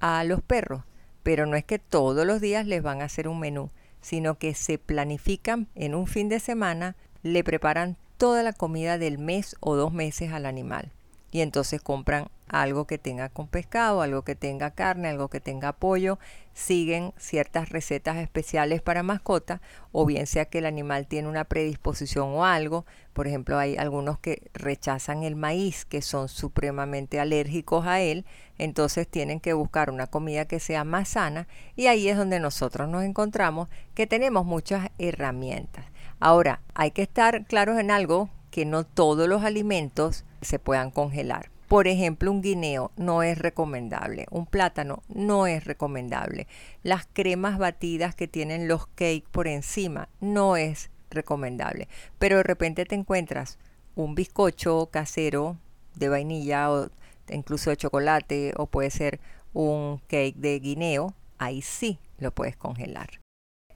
a 0.00 0.24
los 0.24 0.40
perros, 0.40 0.84
pero 1.22 1.44
no 1.46 1.56
es 1.56 1.64
que 1.64 1.78
todos 1.78 2.26
los 2.26 2.40
días 2.40 2.66
les 2.66 2.82
van 2.82 3.02
a 3.02 3.04
hacer 3.04 3.28
un 3.28 3.38
menú, 3.38 3.70
sino 4.00 4.38
que 4.38 4.54
se 4.54 4.78
planifican 4.78 5.68
en 5.74 5.94
un 5.94 6.06
fin 6.06 6.30
de 6.30 6.40
semana, 6.40 6.96
le 7.22 7.44
preparan 7.44 7.98
toda 8.16 8.42
la 8.42 8.54
comida 8.54 8.96
del 8.96 9.18
mes 9.18 9.56
o 9.60 9.76
dos 9.76 9.92
meses 9.92 10.32
al 10.32 10.46
animal 10.46 10.92
y 11.30 11.40
entonces 11.40 11.80
compran 11.80 12.28
algo 12.48 12.86
que 12.86 12.98
tenga 12.98 13.28
con 13.28 13.46
pescado, 13.46 14.02
algo 14.02 14.22
que 14.22 14.34
tenga 14.34 14.72
carne, 14.72 15.08
algo 15.08 15.28
que 15.28 15.40
tenga 15.40 15.72
pollo, 15.72 16.18
siguen 16.52 17.12
ciertas 17.16 17.68
recetas 17.68 18.16
especiales 18.16 18.82
para 18.82 19.04
mascota, 19.04 19.60
o 19.92 20.04
bien 20.04 20.26
sea 20.26 20.46
que 20.46 20.58
el 20.58 20.66
animal 20.66 21.06
tiene 21.06 21.28
una 21.28 21.44
predisposición 21.44 22.30
o 22.30 22.44
algo. 22.44 22.86
Por 23.12 23.28
ejemplo, 23.28 23.56
hay 23.56 23.76
algunos 23.76 24.18
que 24.18 24.50
rechazan 24.52 25.22
el 25.22 25.36
maíz, 25.36 25.84
que 25.84 26.02
son 26.02 26.28
supremamente 26.28 27.20
alérgicos 27.20 27.86
a 27.86 28.00
él, 28.00 28.24
entonces 28.58 29.06
tienen 29.06 29.38
que 29.38 29.52
buscar 29.52 29.90
una 29.90 30.08
comida 30.08 30.44
que 30.46 30.58
sea 30.58 30.82
más 30.82 31.10
sana 31.10 31.46
y 31.76 31.86
ahí 31.86 32.08
es 32.08 32.16
donde 32.16 32.40
nosotros 32.40 32.88
nos 32.88 33.04
encontramos 33.04 33.68
que 33.94 34.08
tenemos 34.08 34.44
muchas 34.44 34.88
herramientas. 34.98 35.84
Ahora, 36.18 36.60
hay 36.74 36.90
que 36.90 37.02
estar 37.02 37.46
claros 37.46 37.78
en 37.78 37.90
algo 37.92 38.28
que 38.50 38.66
no 38.66 38.84
todos 38.84 39.28
los 39.28 39.44
alimentos 39.44 40.24
se 40.40 40.58
puedan 40.58 40.90
congelar. 40.90 41.50
Por 41.68 41.86
ejemplo, 41.86 42.32
un 42.32 42.42
guineo 42.42 42.90
no 42.96 43.22
es 43.22 43.38
recomendable, 43.38 44.26
un 44.30 44.46
plátano 44.46 45.04
no 45.08 45.46
es 45.46 45.64
recomendable, 45.64 46.48
las 46.82 47.06
cremas 47.12 47.58
batidas 47.58 48.14
que 48.16 48.26
tienen 48.26 48.66
los 48.66 48.86
cakes 48.88 49.26
por 49.30 49.46
encima 49.46 50.08
no 50.20 50.56
es 50.56 50.90
recomendable, 51.10 51.88
pero 52.18 52.38
de 52.38 52.42
repente 52.42 52.84
te 52.86 52.96
encuentras 52.96 53.58
un 53.94 54.16
bizcocho 54.16 54.88
casero 54.90 55.58
de 55.94 56.08
vainilla 56.08 56.72
o 56.72 56.90
incluso 57.28 57.70
de 57.70 57.76
chocolate 57.76 58.52
o 58.56 58.66
puede 58.66 58.90
ser 58.90 59.20
un 59.52 59.98
cake 60.08 60.36
de 60.36 60.58
guineo, 60.58 61.14
ahí 61.38 61.62
sí 61.62 61.98
lo 62.18 62.32
puedes 62.32 62.56
congelar. 62.56 63.20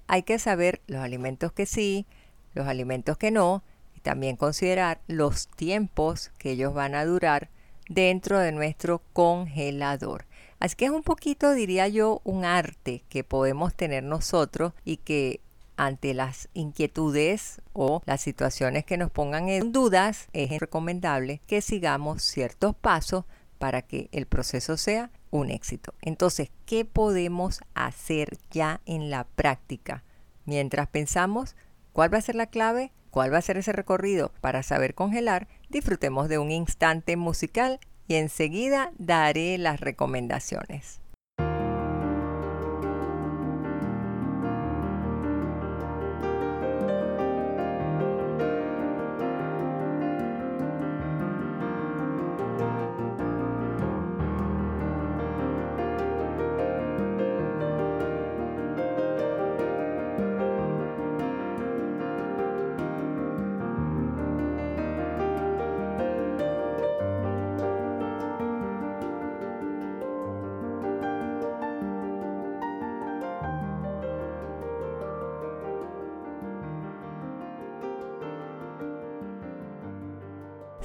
Hay 0.07 0.23
que 0.25 0.39
saber 0.39 0.81
los 0.87 1.01
alimentos 1.01 1.53
que 1.53 1.67
sí, 1.67 2.07
los 2.55 2.67
alimentos 2.67 3.17
que 3.19 3.31
no, 3.31 3.63
también 4.05 4.37
considerar 4.37 5.01
los 5.09 5.49
tiempos 5.49 6.31
que 6.39 6.53
ellos 6.53 6.75
van 6.75 6.95
a 6.95 7.07
durar 7.07 7.49
dentro 7.89 8.39
de 8.39 8.53
nuestro 8.53 9.03
congelador. 9.13 10.27
Así 10.61 10.77
que 10.77 10.85
es 10.85 10.91
un 10.91 11.03
poquito, 11.03 11.53
diría 11.53 11.89
yo, 11.89 12.21
un 12.23 12.45
arte 12.45 13.03
que 13.09 13.25
podemos 13.25 13.75
tener 13.75 14.05
nosotros 14.05 14.75
y 14.85 14.99
que 14.99 15.41
ante 15.77 16.15
las 16.15 16.49
inquietudes 16.55 17.61
o 17.73 18.03
las 18.07 18.21
situaciones 18.21 18.85
que 18.85 18.97
nos 18.97 19.11
pongan 19.11 19.49
en 19.49 19.73
dudas, 19.73 20.29
es 20.33 20.61
recomendable 20.61 21.41
que 21.47 21.63
sigamos 21.63 22.23
ciertos 22.23 22.77
pasos 22.77 23.25
para 23.59 23.83
que 23.83 24.09
el 24.13 24.27
proceso 24.27 24.77
sea 24.77 25.11
un 25.31 25.51
éxito. 25.51 25.95
Entonces, 26.03 26.51
¿qué 26.67 26.85
podemos 26.85 27.63
hacer 27.75 28.37
ya 28.51 28.81
en 28.85 29.11
la 29.11 29.25
práctica? 29.25 30.05
Mientras 30.45 30.89
pensamos, 30.89 31.57
¿cuál 31.93 32.13
va 32.13 32.19
a 32.19 32.23
ser 32.23 32.35
la 32.35 32.47
clave? 32.47 32.93
Cuál 33.15 33.33
va 33.33 33.39
a 33.39 33.43
ser 33.43 33.57
ese 33.57 33.71
recorrido 33.71 34.33
para 34.41 34.65
saber 34.65 34.97
congelar, 34.97 35.47
disfrutemos 35.69 36.29
de 36.29 36.39
un 36.39 36.51
instante 36.51 37.17
musical 37.17 37.79
y 38.09 38.17
enseguida 38.17 38.91
daré 38.99 39.57
las 39.57 39.79
recomendaciones. 39.79 41.04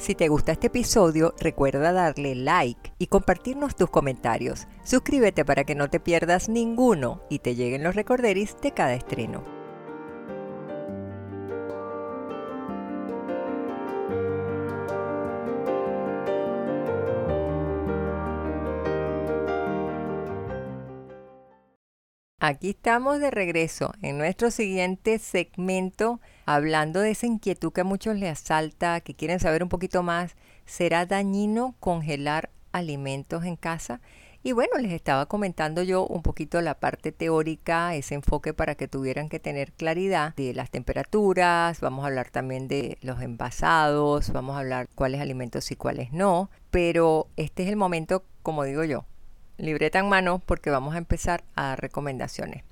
Si 0.09 0.15
te 0.15 0.27
gusta 0.27 0.53
este 0.53 0.65
episodio, 0.65 1.35
recuerda 1.39 1.93
darle 1.93 2.33
like 2.33 2.93
y 2.97 3.05
compartirnos 3.05 3.75
tus 3.75 3.91
comentarios. 3.91 4.67
Suscríbete 4.83 5.45
para 5.45 5.65
que 5.65 5.75
no 5.75 5.87
te 5.91 5.99
pierdas 5.99 6.49
ninguno 6.49 7.21
y 7.29 7.37
te 7.37 7.53
lleguen 7.53 7.83
los 7.83 7.93
recorderis 7.93 8.59
de 8.59 8.71
cada 8.71 8.95
estreno. 8.95 9.58
Aquí 22.41 22.69
estamos 22.69 23.19
de 23.19 23.31
regreso 23.31 23.91
en 24.01 24.17
nuestro 24.17 24.49
siguiente 24.49 25.19
segmento 25.19 26.21
hablando 26.45 27.01
de 27.01 27.11
esa 27.11 27.25
inquietud 27.25 27.73
que 27.73 27.81
a 27.81 27.83
muchos 27.83 28.15
les 28.15 28.31
asalta, 28.31 29.01
que 29.01 29.13
quieren 29.13 29.41
saber 29.41 29.61
un 29.61 29.67
poquito 29.67 30.03
más. 30.03 30.37
¿Será 30.65 31.05
dañino 31.05 31.75
congelar 31.81 32.49
alimentos 32.71 33.43
en 33.43 33.57
casa? 33.57 33.99
Y 34.41 34.53
bueno, 34.53 34.77
les 34.79 34.93
estaba 34.93 35.25
comentando 35.25 35.83
yo 35.83 36.07
un 36.07 36.21
poquito 36.21 36.61
la 36.61 36.79
parte 36.79 37.11
teórica, 37.11 37.93
ese 37.95 38.15
enfoque 38.15 38.53
para 38.53 38.75
que 38.75 38.87
tuvieran 38.87 39.27
que 39.27 39.41
tener 39.41 39.73
claridad 39.73 40.33
de 40.35 40.53
las 40.53 40.71
temperaturas, 40.71 41.81
vamos 41.81 42.05
a 42.05 42.07
hablar 42.07 42.29
también 42.29 42.69
de 42.69 42.97
los 43.01 43.21
envasados, 43.21 44.31
vamos 44.31 44.55
a 44.55 44.59
hablar 44.59 44.87
cuáles 44.95 45.19
alimentos 45.19 45.71
y 45.71 45.75
cuáles 45.75 46.13
no, 46.13 46.49
pero 46.71 47.27
este 47.35 47.63
es 47.63 47.69
el 47.69 47.75
momento, 47.75 48.23
como 48.41 48.63
digo 48.63 48.85
yo, 48.85 49.03
libreta 49.59 49.99
en 49.99 50.09
mano 50.09 50.39
porque 50.39 50.69
vamos 50.69 50.95
a 50.95 50.97
empezar 50.97 51.43
a 51.55 51.67
dar 51.67 51.81
recomendaciones. 51.81 52.63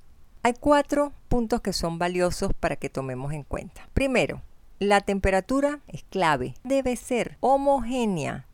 Hay 0.42 0.54
cuatro 0.54 1.12
puntos 1.28 1.60
que 1.60 1.72
son 1.72 1.98
valiosos 1.98 2.52
para 2.58 2.76
que 2.76 2.88
tomemos 2.88 3.32
en 3.32 3.42
cuenta. 3.42 3.88
Primero, 3.92 4.42
la 4.78 5.00
temperatura 5.00 5.80
es 5.88 6.04
clave. 6.04 6.54
Debe 6.64 6.96
ser 6.96 7.36
homogénea 7.40 8.46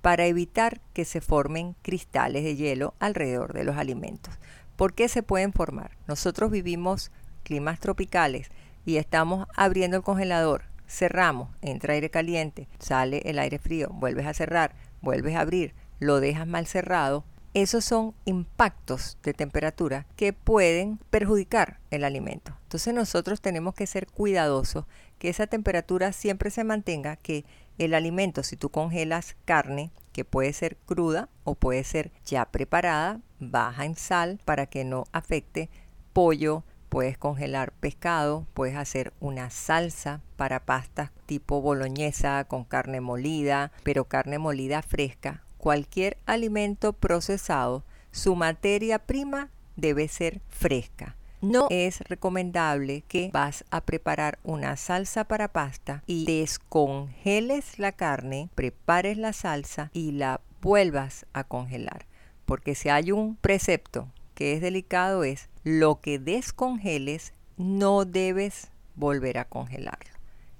para 0.00 0.26
evitar 0.26 0.80
que 0.92 1.04
se 1.04 1.20
formen 1.20 1.76
cristales 1.82 2.44
de 2.44 2.56
hielo 2.56 2.94
alrededor 2.98 3.52
de 3.52 3.64
los 3.64 3.76
alimentos. 3.76 4.34
¿Por 4.76 4.94
qué 4.94 5.08
se 5.08 5.22
pueden 5.22 5.52
formar? 5.52 5.92
Nosotros 6.08 6.50
vivimos 6.50 7.10
climas 7.44 7.78
tropicales 7.78 8.50
y 8.84 8.96
estamos 8.96 9.46
abriendo 9.56 9.96
el 9.96 10.02
congelador, 10.02 10.64
cerramos, 10.88 11.50
entra 11.60 11.94
aire 11.94 12.10
caliente, 12.10 12.68
sale 12.78 13.22
el 13.24 13.38
aire 13.38 13.58
frío, 13.58 13.90
vuelves 13.92 14.26
a 14.26 14.34
cerrar, 14.34 14.74
vuelves 15.00 15.36
a 15.36 15.40
abrir, 15.40 15.74
lo 16.00 16.20
dejas 16.20 16.46
mal 16.46 16.66
cerrado, 16.66 17.24
esos 17.54 17.84
son 17.84 18.14
impactos 18.24 19.18
de 19.22 19.34
temperatura 19.34 20.06
que 20.16 20.32
pueden 20.32 20.98
perjudicar 21.10 21.80
el 21.90 22.04
alimento. 22.04 22.56
Entonces 22.62 22.94
nosotros 22.94 23.40
tenemos 23.40 23.74
que 23.74 23.86
ser 23.86 24.06
cuidadosos 24.06 24.86
que 25.18 25.28
esa 25.28 25.46
temperatura 25.46 26.12
siempre 26.12 26.50
se 26.50 26.64
mantenga, 26.64 27.16
que 27.16 27.44
el 27.78 27.94
alimento, 27.94 28.42
si 28.42 28.56
tú 28.56 28.70
congelas 28.70 29.36
carne, 29.44 29.90
que 30.12 30.24
puede 30.24 30.52
ser 30.52 30.76
cruda 30.76 31.28
o 31.44 31.54
puede 31.54 31.84
ser 31.84 32.10
ya 32.24 32.46
preparada, 32.46 33.20
baja 33.38 33.84
en 33.84 33.96
sal 33.96 34.40
para 34.44 34.66
que 34.66 34.84
no 34.84 35.04
afecte 35.12 35.68
pollo, 36.12 36.64
puedes 36.88 37.16
congelar 37.16 37.72
pescado, 37.72 38.46
puedes 38.52 38.76
hacer 38.76 39.12
una 39.20 39.50
salsa 39.50 40.20
para 40.36 40.64
pastas 40.64 41.10
tipo 41.26 41.60
boloñesa 41.62 42.44
con 42.44 42.64
carne 42.64 43.00
molida, 43.00 43.72
pero 43.82 44.04
carne 44.04 44.38
molida 44.38 44.82
fresca 44.82 45.42
cualquier 45.62 46.18
alimento 46.26 46.92
procesado, 46.92 47.84
su 48.10 48.34
materia 48.34 48.98
prima 48.98 49.48
debe 49.76 50.08
ser 50.08 50.40
fresca. 50.48 51.14
No 51.40 51.68
es 51.70 52.00
recomendable 52.00 53.04
que 53.06 53.30
vas 53.32 53.64
a 53.70 53.80
preparar 53.80 54.40
una 54.42 54.76
salsa 54.76 55.22
para 55.22 55.52
pasta 55.52 56.02
y 56.08 56.24
descongeles 56.24 57.78
la 57.78 57.92
carne, 57.92 58.50
prepares 58.56 59.16
la 59.18 59.32
salsa 59.32 59.92
y 59.92 60.10
la 60.10 60.40
vuelvas 60.60 61.26
a 61.32 61.44
congelar. 61.44 62.06
Porque 62.44 62.74
si 62.74 62.88
hay 62.88 63.12
un 63.12 63.36
precepto 63.36 64.08
que 64.34 64.54
es 64.54 64.62
delicado 64.62 65.22
es 65.22 65.48
lo 65.62 66.00
que 66.00 66.18
descongeles 66.18 67.34
no 67.56 68.04
debes 68.04 68.72
volver 68.96 69.38
a 69.38 69.44
congelarlo. 69.44 70.10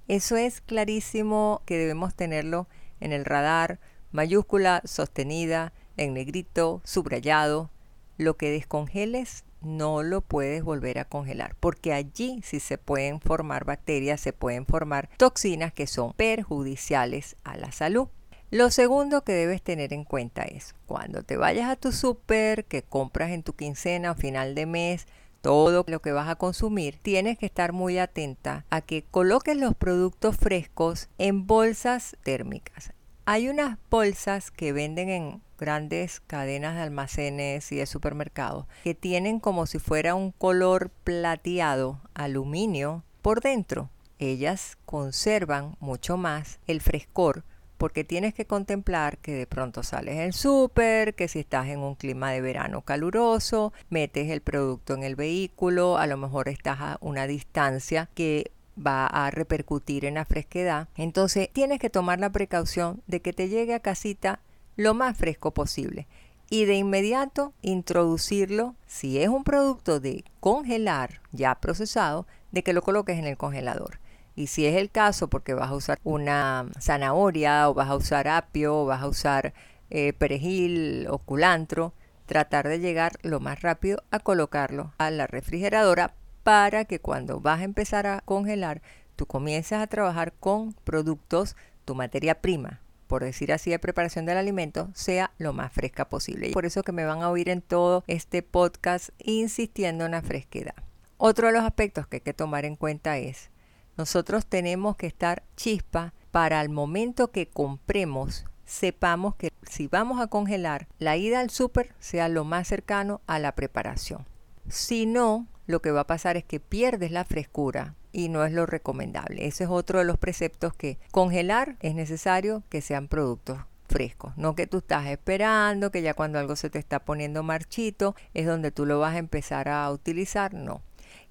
Eso 0.07 0.37
es 0.37 0.61
clarísimo 0.61 1.61
que 1.65 1.77
debemos 1.77 2.15
tenerlo 2.15 2.69
en 3.01 3.11
el 3.11 3.25
radar 3.25 3.79
mayúscula, 4.13 4.81
sostenida, 4.85 5.73
en 5.97 6.13
negrito, 6.13 6.81
subrayado. 6.85 7.69
Lo 8.17 8.37
que 8.37 8.51
descongeles 8.51 9.43
no 9.61 10.03
lo 10.03 10.21
puedes 10.21 10.63
volver 10.63 10.99
a 10.99 11.05
congelar, 11.05 11.55
porque 11.59 11.93
allí 11.93 12.41
sí 12.43 12.59
se 12.59 12.77
pueden 12.77 13.19
formar 13.19 13.65
bacterias, 13.65 14.21
se 14.21 14.33
pueden 14.33 14.65
formar 14.65 15.09
toxinas 15.17 15.73
que 15.73 15.87
son 15.87 16.13
perjudiciales 16.13 17.35
a 17.43 17.57
la 17.57 17.71
salud. 17.71 18.07
Lo 18.51 18.69
segundo 18.69 19.23
que 19.23 19.33
debes 19.33 19.63
tener 19.63 19.93
en 19.93 20.03
cuenta 20.03 20.43
es 20.43 20.75
cuando 20.85 21.23
te 21.23 21.37
vayas 21.37 21.69
a 21.69 21.75
tu 21.75 21.91
súper, 21.91 22.65
que 22.65 22.83
compras 22.83 23.31
en 23.31 23.41
tu 23.41 23.53
quincena 23.53 24.11
o 24.11 24.15
final 24.15 24.53
de 24.53 24.67
mes, 24.67 25.07
todo 25.41 25.83
lo 25.87 26.01
que 26.01 26.11
vas 26.11 26.29
a 26.29 26.35
consumir, 26.35 26.99
tienes 27.01 27.37
que 27.39 27.47
estar 27.47 27.73
muy 27.73 27.97
atenta 27.97 28.65
a 28.69 28.81
que 28.81 29.03
coloques 29.03 29.57
los 29.57 29.75
productos 29.75 30.37
frescos 30.37 31.09
en 31.17 31.47
bolsas 31.47 32.15
térmicas 32.23 32.93
Hay 33.25 33.47
unas 33.47 33.77
bolsas 33.89 34.51
que 34.51 34.73
venden 34.73 35.07
en 35.07 35.41
grandes 35.57 36.19
cadenas 36.19 36.75
de 36.75 36.81
almacenes 36.81 37.71
y 37.71 37.77
de 37.77 37.85
supermercados 37.85 38.65
que 38.83 38.95
tienen 38.95 39.39
como 39.39 39.65
si 39.65 39.79
fuera 39.79 40.13
un 40.13 40.31
color 40.31 40.89
plateado, 41.05 42.01
aluminio, 42.15 43.05
por 43.21 43.39
dentro. 43.39 43.89
Ellas 44.19 44.77
conservan 44.85 45.77
mucho 45.79 46.17
más 46.17 46.59
el 46.67 46.81
frescor 46.81 47.45
porque 47.77 48.03
tienes 48.03 48.33
que 48.33 48.45
contemplar 48.45 49.17
que 49.19 49.33
de 49.33 49.47
pronto 49.47 49.83
sales 49.83 50.17
del 50.17 50.33
súper, 50.33 51.15
que 51.15 51.29
si 51.29 51.39
estás 51.39 51.67
en 51.67 51.79
un 51.79 51.95
clima 51.95 52.31
de 52.31 52.41
verano 52.41 52.81
caluroso, 52.81 53.71
metes 53.89 54.29
el 54.31 54.41
producto 54.41 54.95
en 54.95 55.03
el 55.03 55.15
vehículo, 55.15 55.97
a 55.97 56.07
lo 56.07 56.17
mejor 56.17 56.49
estás 56.49 56.79
a 56.81 56.97
una 56.99 57.25
distancia 57.25 58.09
que 58.15 58.51
va 58.77 59.05
a 59.07 59.29
repercutir 59.31 60.05
en 60.05 60.15
la 60.15 60.25
fresquedad. 60.25 60.87
Entonces 60.95 61.49
tienes 61.51 61.79
que 61.79 61.89
tomar 61.89 62.19
la 62.19 62.31
precaución 62.31 63.01
de 63.07 63.21
que 63.21 63.33
te 63.33 63.49
llegue 63.49 63.73
a 63.73 63.79
casita 63.79 64.39
lo 64.75 64.93
más 64.93 65.17
fresco 65.17 65.53
posible 65.53 66.07
y 66.49 66.65
de 66.65 66.75
inmediato 66.75 67.53
introducirlo, 67.61 68.75
si 68.85 69.19
es 69.19 69.29
un 69.29 69.43
producto 69.43 69.99
de 69.99 70.23
congelar 70.39 71.21
ya 71.31 71.55
procesado, 71.55 72.27
de 72.51 72.63
que 72.63 72.73
lo 72.73 72.83
coloques 72.83 73.17
en 73.17 73.25
el 73.25 73.37
congelador. 73.37 73.99
Y 74.35 74.47
si 74.47 74.65
es 74.65 74.75
el 74.75 74.89
caso, 74.91 75.29
porque 75.29 75.53
vas 75.53 75.69
a 75.69 75.75
usar 75.75 75.99
una 76.03 76.67
zanahoria 76.79 77.69
o 77.69 77.73
vas 77.73 77.89
a 77.89 77.95
usar 77.95 78.27
apio 78.27 78.81
o 78.81 78.85
vas 78.85 79.01
a 79.01 79.07
usar 79.07 79.53
eh, 79.89 80.13
perejil 80.13 81.07
o 81.09 81.19
culantro, 81.19 81.93
tratar 82.25 82.67
de 82.67 82.79
llegar 82.79 83.13
lo 83.21 83.39
más 83.39 83.61
rápido 83.61 84.03
a 84.11 84.19
colocarlo 84.19 84.93
a 84.97 85.11
la 85.11 85.27
refrigeradora 85.27 86.13
para 86.43 86.85
que 86.85 86.99
cuando 86.99 87.39
vas 87.39 87.61
a 87.61 87.63
empezar 87.63 88.05
a 88.05 88.21
congelar, 88.21 88.81
tú 89.15 89.25
comiences 89.25 89.79
a 89.79 89.87
trabajar 89.87 90.33
con 90.33 90.73
productos, 90.83 91.55
tu 91.85 91.95
materia 91.95 92.41
prima, 92.41 92.81
por 93.07 93.23
decir 93.23 93.53
así, 93.53 93.69
de 93.69 93.79
preparación 93.79 94.25
del 94.25 94.37
alimento, 94.37 94.89
sea 94.93 95.31
lo 95.37 95.53
más 95.53 95.71
fresca 95.71 96.09
posible. 96.09 96.49
Y 96.49 96.53
por 96.53 96.65
eso 96.65 96.83
que 96.83 96.91
me 96.91 97.05
van 97.05 97.21
a 97.21 97.29
oír 97.29 97.49
en 97.49 97.61
todo 97.61 98.03
este 98.07 98.41
podcast 98.41 99.09
insistiendo 99.19 100.05
en 100.05 100.11
la 100.11 100.21
fresquedad. 100.21 100.75
Otro 101.17 101.47
de 101.47 101.53
los 101.53 101.63
aspectos 101.63 102.07
que 102.07 102.17
hay 102.17 102.21
que 102.21 102.33
tomar 102.33 102.65
en 102.65 102.75
cuenta 102.75 103.17
es, 103.17 103.49
nosotros 103.97 104.45
tenemos 104.45 104.95
que 104.95 105.07
estar 105.07 105.43
chispa 105.55 106.13
para 106.31 106.59
el 106.61 106.69
momento 106.69 107.31
que 107.31 107.47
compremos, 107.47 108.45
sepamos 108.65 109.35
que 109.35 109.51
si 109.69 109.87
vamos 109.87 110.19
a 110.19 110.27
congelar, 110.27 110.87
la 110.97 111.15
ida 111.15 111.39
al 111.39 111.51
súper 111.51 111.93
sea 111.99 112.27
lo 112.27 112.43
más 112.43 112.67
cercano 112.67 113.21
a 113.27 113.37
la 113.37 113.53
preparación. 113.53 114.25
Si 114.67 115.05
no, 115.05 115.47
lo 115.65 115.81
que 115.81 115.91
va 115.91 116.01
a 116.01 116.07
pasar 116.07 116.37
es 116.37 116.43
que 116.43 116.59
pierdes 116.59 117.11
la 117.11 117.25
frescura 117.25 117.95
y 118.11 118.29
no 118.29 118.45
es 118.45 118.53
lo 118.53 118.65
recomendable. 118.65 119.47
Ese 119.47 119.65
es 119.65 119.69
otro 119.69 119.99
de 119.99 120.05
los 120.05 120.17
preceptos 120.17 120.73
que 120.73 120.99
congelar 121.11 121.77
es 121.81 121.95
necesario 121.95 122.63
que 122.69 122.81
sean 122.81 123.07
productos 123.07 123.59
frescos, 123.87 124.35
no 124.37 124.55
que 124.55 124.65
tú 124.65 124.77
estás 124.77 125.07
esperando 125.07 125.91
que 125.91 126.01
ya 126.01 126.13
cuando 126.13 126.39
algo 126.39 126.55
se 126.55 126.69
te 126.69 126.79
está 126.79 126.99
poniendo 126.99 127.43
marchito 127.43 128.15
es 128.33 128.47
donde 128.47 128.71
tú 128.71 128.85
lo 128.85 128.99
vas 128.99 129.15
a 129.15 129.19
empezar 129.19 129.69
a 129.69 129.89
utilizar, 129.91 130.53
no. 130.53 130.81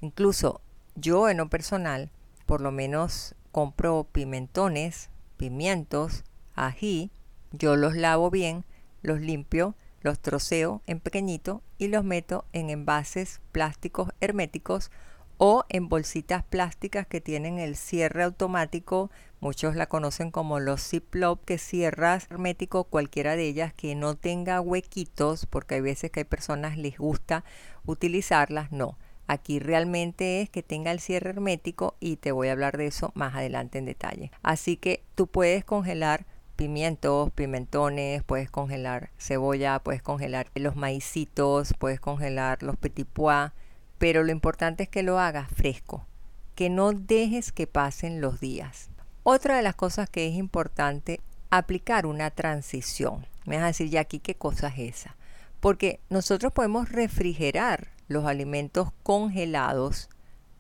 Incluso 0.01 0.61
yo 0.95 1.29
en 1.29 1.39
lo 1.39 1.49
personal, 1.49 2.11
por 2.47 2.61
lo 2.61 2.71
menos 2.71 3.35
compro 3.51 4.07
pimentones, 4.13 5.11
pimientos, 5.37 6.25
ají, 6.55 7.11
yo 7.53 7.77
los 7.77 7.97
lavo 7.97 8.31
bien, 8.31 8.65
los 9.03 9.21
limpio 9.21 9.75
los 10.03 10.21
troceo 10.21 10.83
en 10.87 11.01
pequeñito 11.01 11.63
y 11.79 11.89
los 11.89 12.05
meto 12.05 12.45
en 12.53 12.71
envases 12.71 13.41
plásticos 13.53 14.11
herméticos 14.21 14.91
o 15.39 15.65
en 15.69 15.89
bolsitas 15.89 16.45
plásticas 16.45 17.07
que 17.07 17.21
tienen 17.21 17.59
el 17.59 17.75
cierre 17.75 18.23
automático. 18.23 19.11
Muchos 19.41 19.75
la 19.75 19.89
conocen 19.89 20.31
como 20.31 20.61
los 20.61 20.89
Ziploc, 20.89 21.45
que 21.45 21.59
cierras 21.59 22.29
hermético 22.31 22.85
cualquiera 22.85 23.35
de 23.35 23.49
ellas 23.49 23.73
que 23.75 23.97
no 23.97 24.15
tenga 24.15 24.61
huequitos, 24.61 25.47
porque 25.47 25.77
hay 25.77 25.81
veces 25.81 26.13
que 26.13 26.21
hay 26.21 26.25
personas 26.25 26.77
les 26.77 26.97
gusta 26.97 27.45
utilizarlas. 27.85 28.71
No, 28.71 28.99
aquí 29.27 29.59
realmente 29.59 30.43
es 30.43 30.51
que 30.51 30.63
tenga 30.63 30.93
el 30.93 31.01
cierre 31.01 31.31
hermético 31.31 31.97
y 31.99 32.19
te 32.19 32.31
voy 32.31 32.47
a 32.47 32.53
hablar 32.53 32.77
de 32.77 32.87
eso 32.87 33.11
más 33.15 33.35
adelante 33.35 33.79
en 33.79 33.87
detalle. 33.87 34.31
Así 34.45 34.77
que 34.77 35.03
tú 35.17 35.27
puedes 35.27 35.65
congelar 35.65 36.25
pimientos, 36.63 37.33
pimentones, 37.33 38.23
puedes 38.23 38.49
congelar 38.49 39.11
cebolla, 39.19 39.81
puedes 39.81 40.01
congelar 40.01 40.47
los 40.55 40.77
maicitos, 40.77 41.75
puedes 41.77 41.99
congelar 41.99 42.63
los 42.63 42.77
petit 42.77 43.05
pois, 43.05 43.51
pero 43.99 44.23
lo 44.23 44.31
importante 44.31 44.85
es 44.85 44.89
que 44.89 45.03
lo 45.03 45.19
hagas 45.19 45.49
fresco, 45.53 46.07
que 46.55 46.71
no 46.71 46.93
dejes 46.93 47.51
que 47.51 47.67
pasen 47.67 48.21
los 48.21 48.39
días. 48.39 48.91
Otra 49.25 49.57
de 49.57 49.63
las 49.63 49.75
cosas 49.75 50.09
que 50.09 50.29
es 50.29 50.35
importante, 50.35 51.21
aplicar 51.51 52.07
una 52.07 52.31
transición. 52.31 53.27
Me 53.45 53.57
vas 53.57 53.65
a 53.65 53.69
decir, 53.69 53.91
ya 53.91 54.03
aquí 54.03 54.21
qué 54.21 54.37
cosa 54.37 54.69
es 54.69 55.01
esa. 55.01 55.17
Porque 55.59 55.99
nosotros 56.11 56.53
podemos 56.53 56.91
refrigerar 56.91 57.89
los 58.07 58.25
alimentos 58.25 58.91
congelados 59.03 60.11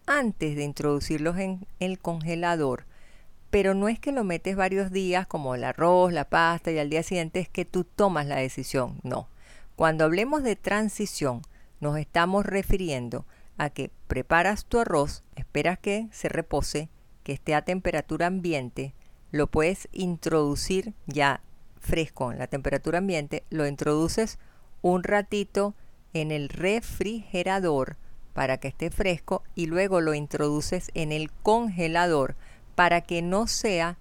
antes 0.06 0.56
de 0.56 0.64
introducirlos 0.64 1.38
en 1.38 1.64
el 1.78 2.00
congelador 2.00 2.86
pero 3.52 3.74
no 3.74 3.90
es 3.90 4.00
que 4.00 4.12
lo 4.12 4.24
metes 4.24 4.56
varios 4.56 4.90
días 4.90 5.26
como 5.26 5.54
el 5.54 5.64
arroz, 5.64 6.10
la 6.10 6.24
pasta 6.24 6.72
y 6.72 6.78
al 6.78 6.88
día 6.88 7.02
siguiente 7.02 7.38
es 7.38 7.50
que 7.50 7.66
tú 7.66 7.84
tomas 7.84 8.26
la 8.26 8.36
decisión. 8.36 8.98
No. 9.02 9.28
Cuando 9.76 10.06
hablemos 10.06 10.42
de 10.42 10.56
transición, 10.56 11.42
nos 11.78 11.98
estamos 11.98 12.46
refiriendo 12.46 13.26
a 13.58 13.68
que 13.68 13.90
preparas 14.06 14.64
tu 14.64 14.78
arroz, 14.78 15.22
esperas 15.36 15.78
que 15.78 16.08
se 16.12 16.30
repose, 16.30 16.88
que 17.24 17.34
esté 17.34 17.54
a 17.54 17.60
temperatura 17.60 18.28
ambiente, 18.28 18.94
lo 19.32 19.48
puedes 19.48 19.86
introducir 19.92 20.94
ya 21.06 21.42
fresco 21.78 22.32
en 22.32 22.38
la 22.38 22.46
temperatura 22.46 22.98
ambiente, 22.98 23.44
lo 23.50 23.66
introduces 23.66 24.38
un 24.80 25.04
ratito 25.04 25.74
en 26.14 26.30
el 26.30 26.48
refrigerador 26.48 27.98
para 28.32 28.56
que 28.56 28.68
esté 28.68 28.90
fresco 28.90 29.42
y 29.54 29.66
luego 29.66 30.00
lo 30.00 30.14
introduces 30.14 30.90
en 30.94 31.12
el 31.12 31.30
congelador 31.30 32.34
para 32.74 33.00
que 33.00 33.22
no 33.22 33.46
sea 33.46 33.96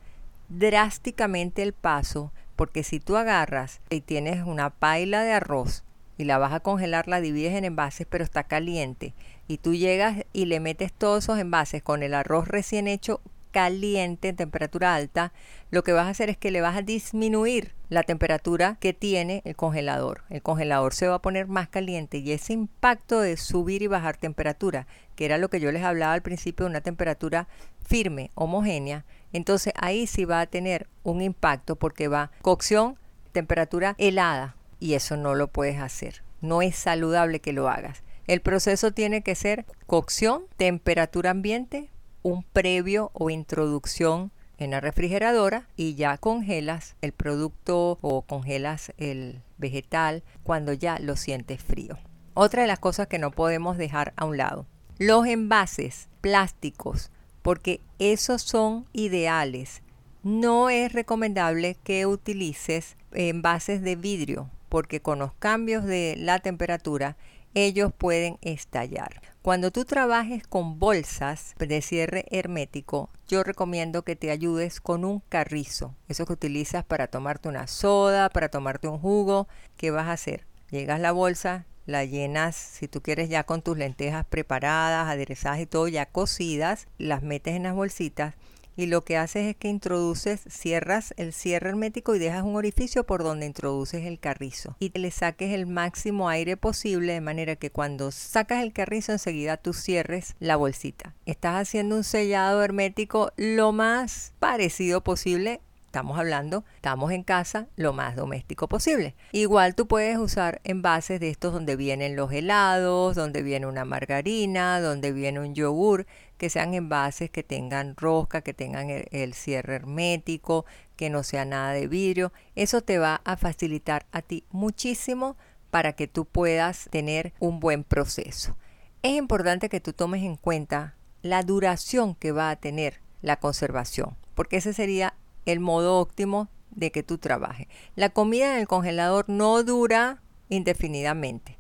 drásticamente 0.50 1.64
el 1.64 1.74
paso, 1.74 2.32
porque 2.56 2.84
si 2.84 3.00
tú 3.00 3.18
agarras 3.18 3.82
y 3.90 4.02
tienes 4.02 4.46
una 4.46 4.70
paila 4.70 5.24
de 5.24 5.34
arroz 5.34 5.84
y 6.18 6.26
la 6.26 6.38
vas 6.38 6.54
a 6.54 6.60
congelar, 6.60 7.08
la 7.08 7.22
divides 7.22 7.56
en 7.56 7.66
envases, 7.66 8.06
pero 8.10 8.24
está 8.24 8.44
caliente, 8.44 9.14
y 9.48 9.58
tú 9.58 9.74
llegas 9.74 10.26
y 10.34 10.46
le 10.46 10.60
metes 10.60 10.94
todos 10.94 11.24
esos 11.24 11.40
envases 11.40 11.82
con 11.82 12.04
el 12.04 12.14
arroz 12.14 12.48
recién 12.48 12.88
hecho, 12.88 13.22
caliente 13.52 14.30
en 14.30 14.36
temperatura 14.36 14.96
alta, 14.96 15.34
lo 15.70 15.84
que 15.84 15.94
vas 15.94 16.08
a 16.08 16.10
hacer 16.10 16.30
es 16.30 16.38
que 16.38 16.52
le 16.52 16.62
vas 16.62 16.76
a 16.76 16.82
disminuir 16.82 17.74
la 17.90 18.04
temperatura 18.04 18.78
que 18.80 18.94
tiene 18.94 19.42
el 19.46 19.56
congelador. 19.56 20.24
El 20.30 20.42
congelador 20.42 20.94
se 20.94 21.08
va 21.08 21.16
a 21.16 21.22
poner 21.22 21.48
más 21.48 21.68
caliente 21.68 22.18
y 22.18 22.32
ese 22.32 22.54
impacto 22.54 23.20
de 23.20 23.38
subir 23.38 23.82
y 23.82 23.88
bajar 23.88 24.18
temperatura, 24.18 24.88
que 25.16 25.26
era 25.26 25.38
lo 25.38 25.50
que 25.50 25.60
yo 25.60 25.72
les 25.72 25.84
hablaba 25.84 26.14
al 26.14 26.22
principio 26.22 26.66
de 26.66 26.72
una 26.72 26.82
temperatura 26.82 27.48
firme, 27.86 28.32
homogénea, 28.36 29.06
entonces 29.34 29.74
ahí 29.78 30.08
sí 30.08 30.26
va 30.26 30.42
a 30.42 30.48
tener 30.48 30.88
un 31.04 31.22
impacto 31.22 31.76
porque 31.76 32.08
va 32.08 32.32
cocción, 32.42 32.98
temperatura 33.32 33.96
helada 33.98 34.56
y 34.80 34.94
eso 34.94 35.18
no 35.18 35.36
lo 35.36 35.48
puedes 35.48 35.80
hacer. 35.80 36.24
No 36.42 36.62
es 36.62 36.76
saludable 36.76 37.40
que 37.40 37.54
lo 37.54 37.70
hagas. 37.70 38.04
El 38.28 38.42
proceso 38.42 38.92
tiene 38.92 39.22
que 39.22 39.36
ser 39.36 39.66
cocción, 39.88 40.44
temperatura 40.58 41.32
ambiente, 41.32 41.90
un 42.24 42.44
previo 42.44 43.12
o 43.14 43.30
introducción 43.30 44.32
en 44.58 44.72
la 44.72 44.80
refrigeradora 44.80 45.68
y 45.76 45.96
ya 45.96 46.18
congelas 46.18 46.96
el 47.02 47.14
producto 47.14 47.98
o 48.02 48.22
congelas 48.22 48.94
el 48.98 49.42
vegetal 49.58 50.24
cuando 50.44 50.74
ya 50.74 51.00
lo 51.00 51.16
sientes 51.16 51.64
frío. 51.64 51.98
Otra 52.34 52.62
de 52.62 52.68
las 52.68 52.80
cosas 52.80 53.08
que 53.08 53.20
no 53.20 53.32
podemos 53.32 53.78
dejar 53.78 54.14
a 54.16 54.26
un 54.26 54.38
lado, 54.38 54.66
los 54.98 55.26
envases 55.26 56.10
plásticos, 56.22 57.10
porque 57.42 57.82
esos 57.98 58.44
son 58.44 58.86
ideales. 58.94 59.82
No 60.24 60.70
es 60.70 60.94
recomendable 60.94 61.76
que 61.84 62.06
utilices 62.06 62.98
envases 63.12 63.82
de 63.82 63.96
vidrio, 63.96 64.50
porque 64.70 65.02
con 65.02 65.18
los 65.20 65.34
cambios 65.34 65.84
de 65.86 66.16
la 66.18 66.40
temperatura 66.40 67.18
ellos 67.56 67.92
pueden 67.98 68.38
estallar. 68.42 69.31
Cuando 69.42 69.72
tú 69.72 69.86
trabajes 69.86 70.46
con 70.46 70.78
bolsas 70.78 71.56
de 71.58 71.82
cierre 71.82 72.26
hermético, 72.30 73.10
yo 73.28 73.44
recomiendo 73.44 74.04
que 74.04 74.16
te 74.16 74.30
ayudes 74.30 74.80
con 74.80 75.04
un 75.04 75.22
carrizo, 75.30 75.96
eso 76.08 76.28
que 76.28 76.34
utilizas 76.34 76.86
para 76.86 77.08
tomarte 77.08 77.50
una 77.50 77.66
soda, 77.66 78.30
para 78.30 78.50
tomarte 78.50 78.88
un 78.88 79.00
jugo. 79.00 79.48
¿Qué 79.78 79.90
vas 79.90 80.10
a 80.10 80.12
hacer? 80.12 80.46
Llegas 80.70 81.00
la 81.00 81.12
bolsa, 81.12 81.66
la 81.88 82.06
llenas, 82.06 82.56
si 82.56 82.88
tú 82.88 83.02
quieres 83.02 83.30
ya 83.30 83.44
con 83.44 83.64
tus 83.64 83.76
lentejas 83.80 84.28
preparadas, 84.28 85.10
aderezadas 85.10 85.60
y 85.60 85.66
todo 85.66 85.88
ya 85.88 86.06
cocidas, 86.06 86.88
las 87.00 87.24
metes 87.24 87.56
en 87.56 87.64
las 87.64 87.74
bolsitas 87.74 88.36
y 88.76 88.86
lo 88.86 89.04
que 89.04 89.18
haces 89.18 89.48
es 89.48 89.56
que 89.56 89.68
introduces, 89.68 90.42
cierras 90.50 91.14
el 91.18 91.34
cierre 91.34 91.70
hermético 91.70 92.16
y 92.16 92.20
dejas 92.20 92.44
un 92.44 92.56
orificio 92.56 93.06
por 93.06 93.24
donde 93.24 93.46
introduces 93.46 94.06
el 94.06 94.20
carrizo 94.20 94.76
y 94.80 94.98
le 94.98 95.12
saques 95.12 95.54
el 95.54 95.68
máximo 95.68 96.30
aire 96.30 96.58
posible 96.58 97.14
de 97.14 97.22
manera 97.22 97.56
que 97.56 97.72
cuando 97.72 98.12
sacas 98.12 98.64
el 98.64 98.74
carrizo 98.74 99.12
enseguida 99.12 99.58
tú 99.58 99.74
cierres 99.74 100.36
la 100.40 100.56
bolsita. 100.56 101.16
Estás 101.26 101.56
haciendo 101.56 101.96
un 101.96 102.04
sellado 102.04 102.64
hermético 102.64 103.32
lo 103.38 103.72
más 103.72 104.34
parecido 104.40 105.04
posible 105.04 105.62
estamos 105.92 106.18
hablando, 106.18 106.64
estamos 106.76 107.12
en 107.12 107.22
casa 107.22 107.68
lo 107.76 107.92
más 107.92 108.16
doméstico 108.16 108.70
posible. 108.70 109.14
Igual 109.34 109.76
tú 109.76 109.90
puedes 109.90 110.18
usar 110.18 110.62
envases 110.64 111.20
de 111.20 111.30
estos 111.30 111.52
donde 111.52 111.76
vienen 111.76 112.16
los 112.16 112.32
helados, 112.32 113.18
donde 113.18 113.44
viene 113.44 113.68
una 113.68 113.84
margarina, 113.84 114.80
donde 114.80 115.12
viene 115.12 115.42
un 115.42 115.54
yogur, 115.54 116.08
que 116.38 116.50
sean 116.50 116.76
envases 116.76 117.30
que 117.30 117.44
tengan 117.44 117.98
rosca, 117.98 118.42
que 118.42 118.54
tengan 118.54 118.88
el, 118.90 119.34
cierre 119.34 119.76
hermético, 119.76 120.66
que 120.96 121.10
no 121.10 121.24
sea 121.24 121.44
nada 121.44 121.74
de 121.74 121.88
vidrio. 121.88 122.32
Eso 122.56 122.80
te 122.80 122.98
va 122.98 123.20
a 123.26 123.36
facilitar 123.36 124.06
a 124.14 124.22
ti 124.22 124.46
muchísimo 124.50 125.36
para 125.72 125.92
que 125.92 126.08
tú 126.08 126.24
puedas 126.24 126.88
tener 126.90 127.34
un 127.40 127.60
buen 127.60 127.84
proceso. 127.84 128.56
Es 129.04 129.12
importante 129.12 129.68
que 129.68 129.82
tú 129.82 129.92
tomes 129.92 130.24
en 130.24 130.38
cuenta 130.38 130.96
la 131.22 131.44
duración 131.44 132.16
que 132.16 132.32
va 132.32 132.50
a 132.50 132.56
tener 132.56 133.02
la 133.22 133.36
conservación, 133.36 134.16
porque 134.36 134.56
ese 134.56 134.74
sería 134.74 135.16
el 135.46 135.60
modo 135.60 136.00
óptimo 136.00 136.50
de 136.72 136.92
que 136.92 137.04
tú 137.04 137.18
trabajes. 137.18 137.68
La 137.96 138.10
comida 138.10 138.54
en 138.54 138.60
el 138.60 138.68
congelador 138.68 139.26
no 139.28 139.64
dura 139.64 140.22
indefinidamente. 140.50 141.58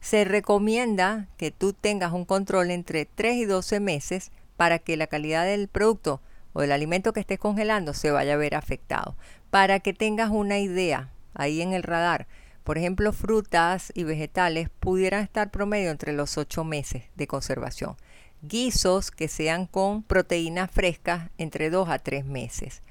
Se 0.00 0.24
recomienda 0.24 1.28
que 1.36 1.50
tú 1.50 1.72
tengas 1.72 2.12
un 2.12 2.24
control 2.24 2.70
entre 2.70 3.06
3 3.06 3.36
y 3.36 3.44
12 3.44 3.80
meses 3.80 4.32
para 4.56 4.78
que 4.78 4.96
la 4.96 5.06
calidad 5.06 5.44
del 5.44 5.68
producto 5.68 6.20
o 6.52 6.60
del 6.60 6.72
alimento 6.72 7.12
que 7.12 7.20
estés 7.20 7.38
congelando 7.38 7.94
se 7.94 8.10
vaya 8.10 8.34
a 8.34 8.38
ver 8.38 8.54
afectado. 8.54 9.16
Para 9.50 9.80
que 9.80 9.92
tengas 9.92 10.30
una 10.30 10.58
idea 10.58 11.10
ahí 11.34 11.62
en 11.62 11.72
el 11.72 11.82
radar, 11.82 12.26
por 12.64 12.78
ejemplo, 12.78 13.12
frutas 13.12 13.92
y 13.94 14.04
vegetales 14.04 14.70
pudieran 14.80 15.22
estar 15.22 15.50
promedio 15.50 15.90
entre 15.90 16.12
los 16.12 16.38
8 16.38 16.64
meses 16.64 17.04
de 17.14 17.26
conservación. 17.26 17.96
Guisos 18.42 19.10
que 19.10 19.28
sean 19.28 19.66
con 19.66 20.02
proteínas 20.02 20.70
frescas 20.70 21.30
entre 21.38 21.70
2 21.70 21.88
a 21.88 21.98
3 21.98 22.24
meses 22.24 22.82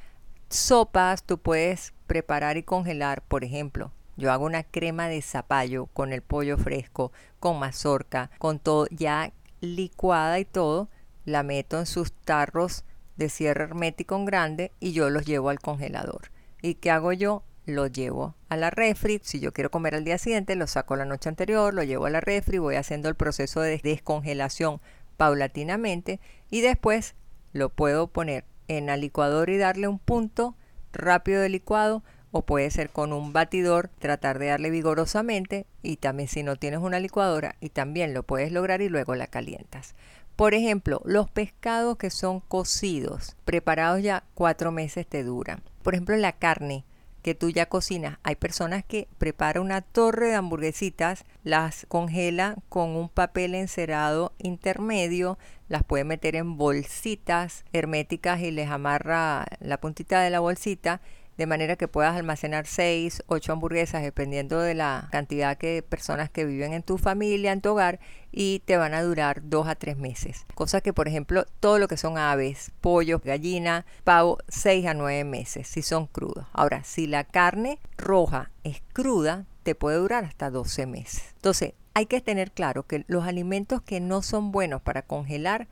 sopas 0.54 1.24
tú 1.24 1.38
puedes 1.38 1.94
preparar 2.08 2.58
y 2.58 2.64
congelar, 2.64 3.22
por 3.24 3.44
ejemplo. 3.44 3.92
Yo 4.16 4.32
hago 4.32 4.46
una 4.46 4.64
crema 4.64 5.08
de 5.08 5.22
zapallo 5.22 5.88
con 5.88 6.14
el 6.14 6.22
pollo 6.22 6.58
fresco, 6.58 7.12
con 7.40 7.60
mazorca, 7.60 8.30
con 8.38 8.60
todo 8.60 8.88
ya 8.92 9.34
licuada 9.62 10.40
y 10.40 10.46
todo. 10.46 10.90
La 11.26 11.42
meto 11.42 11.80
en 11.80 11.86
sus 11.86 12.14
tarros 12.14 12.84
de 13.16 13.30
cierre 13.30 13.64
hermético 13.64 14.24
grande 14.26 14.72
y 14.80 14.92
yo 14.92 15.10
los 15.10 15.26
llevo 15.26 15.50
al 15.50 15.60
congelador. 15.60 16.32
¿Y 16.62 16.76
qué 16.76 16.92
hago 16.92 17.14
yo? 17.14 17.44
Lo 17.66 17.88
llevo 17.88 18.36
a 18.50 18.58
la 18.58 18.70
refri. 18.70 19.22
Si 19.24 19.40
yo 19.40 19.54
quiero 19.54 19.72
comer 19.72 19.96
al 19.96 20.04
día 20.04 20.18
siguiente, 20.18 20.56
lo 20.56 20.68
saco 20.68 20.96
la 20.96 21.06
noche 21.06 21.30
anterior, 21.30 21.74
lo 21.74 21.84
llevo 21.84 22.06
a 22.06 22.10
la 22.10 22.22
refri, 22.22 22.58
voy 22.58 22.76
haciendo 22.76 23.10
el 23.10 23.16
proceso 23.16 23.62
de 23.62 23.80
descongelación 23.82 24.82
paulatinamente 25.18 26.20
y 26.50 26.62
después 26.62 27.16
lo 27.54 27.70
puedo 27.70 28.08
poner 28.08 28.46
en 28.68 28.88
la 28.88 28.98
licuadora 28.98 29.52
y 29.52 29.58
darle 29.58 29.88
un 29.88 30.00
punto 30.00 30.56
rápido 30.92 31.42
de 31.42 31.50
licuado 31.50 32.04
o 32.32 32.42
puede 32.42 32.72
ser 32.72 32.90
con 32.90 33.14
un 33.14 33.32
batidor 33.32 33.90
tratar 34.00 34.40
de 34.40 34.48
darle 34.48 34.72
vigorosamente 34.72 35.68
y 35.84 35.98
también 35.98 36.28
si 36.28 36.42
no 36.42 36.56
tienes 36.56 36.80
una 36.80 37.00
licuadora 37.00 37.56
y 37.62 37.70
también 37.70 38.14
lo 38.14 38.24
puedes 38.24 38.52
lograr 38.52 38.82
y 38.82 38.90
luego 38.90 39.16
la 39.16 39.28
calientas. 39.28 39.94
Por 40.36 40.56
ejemplo, 40.56 41.02
los 41.06 41.30
pescados 41.30 41.98
que 41.98 42.10
son 42.10 42.40
cocidos, 42.40 43.36
preparados 43.46 44.02
ya 44.02 44.24
cuatro 44.34 44.72
meses 44.72 45.06
te 45.06 45.24
duran. 45.24 45.62
Por 45.84 45.94
ejemplo, 45.94 46.18
la 46.18 46.32
carne 46.32 46.86
que 47.24 47.34
tú 47.34 47.50
ya 47.50 47.66
cocinas. 47.66 48.20
Hay 48.22 48.36
personas 48.36 48.84
que 48.84 49.08
preparan 49.18 49.64
una 49.64 49.82
torre 49.82 50.28
de 50.28 50.36
hamburguesitas, 50.36 51.26
las 51.44 51.88
congela 51.88 52.58
con 52.70 52.96
un 52.96 53.10
papel 53.10 53.56
encerado 53.56 54.34
intermedio, 54.38 55.40
las 55.70 55.84
puede 55.84 56.04
meter 56.04 56.36
en 56.36 56.58
bolsitas 56.58 57.66
herméticas 57.74 58.42
y 58.42 58.52
les 58.52 58.70
amarra 58.70 59.46
la 59.60 59.80
puntita 59.80 60.22
de 60.22 60.30
la 60.30 60.42
bolsita 60.42 61.02
de 61.38 61.46
manera 61.48 61.76
que 61.76 61.88
puedas 61.88 62.16
almacenar 62.16 62.68
6, 62.68 63.24
8 63.28 63.54
hamburguesas 63.54 64.04
dependiendo 64.04 64.60
de 64.60 64.74
la 64.74 65.08
cantidad 65.12 65.58
de 65.58 65.82
personas 65.82 66.30
que 66.30 66.46
viven 66.46 66.74
en 66.74 66.84
tu 66.84 66.98
familia, 66.98 67.52
en 67.52 67.62
tu 67.62 67.72
hogar 67.72 68.00
y 68.32 68.62
te 68.66 68.78
van 68.78 68.94
a 68.94 69.02
durar 69.02 69.42
2 69.44 69.68
a 69.68 69.76
3 69.76 69.98
meses. 69.98 70.46
Cosa 70.56 70.82
que 70.82 70.94
por 70.94 71.08
ejemplo 71.08 71.46
todo 71.60 71.80
lo 71.80 71.88
que 71.88 71.98
son 71.98 72.18
aves, 72.18 72.72
pollo, 72.82 73.22
gallina, 73.24 73.86
pavo, 74.04 74.38
6 74.48 74.86
a 74.88 74.94
9 74.94 75.24
meses 75.24 75.68
si 75.68 75.82
son 75.82 76.08
crudos. 76.08 76.46
Ahora, 76.54 76.84
si 76.84 77.08
la 77.08 77.24
carne 77.24 77.80
roja 77.98 78.52
es 78.64 78.82
cruda, 78.94 79.46
te 79.64 79.76
puede 79.76 79.98
durar 79.98 80.26
hasta 80.26 80.50
12 80.50 80.86
meses. 80.86 81.24
Entonces, 81.36 81.74
hay 81.94 82.06
que 82.06 82.22
tener 82.22 82.52
claro 82.52 82.84
que 82.84 83.06
los 83.08 83.26
alimentos 83.26 83.82
que 83.82 84.00
no 84.00 84.22
son 84.22 84.52
buenos 84.52 84.82
para 84.82 85.04
congelar, 85.04 85.68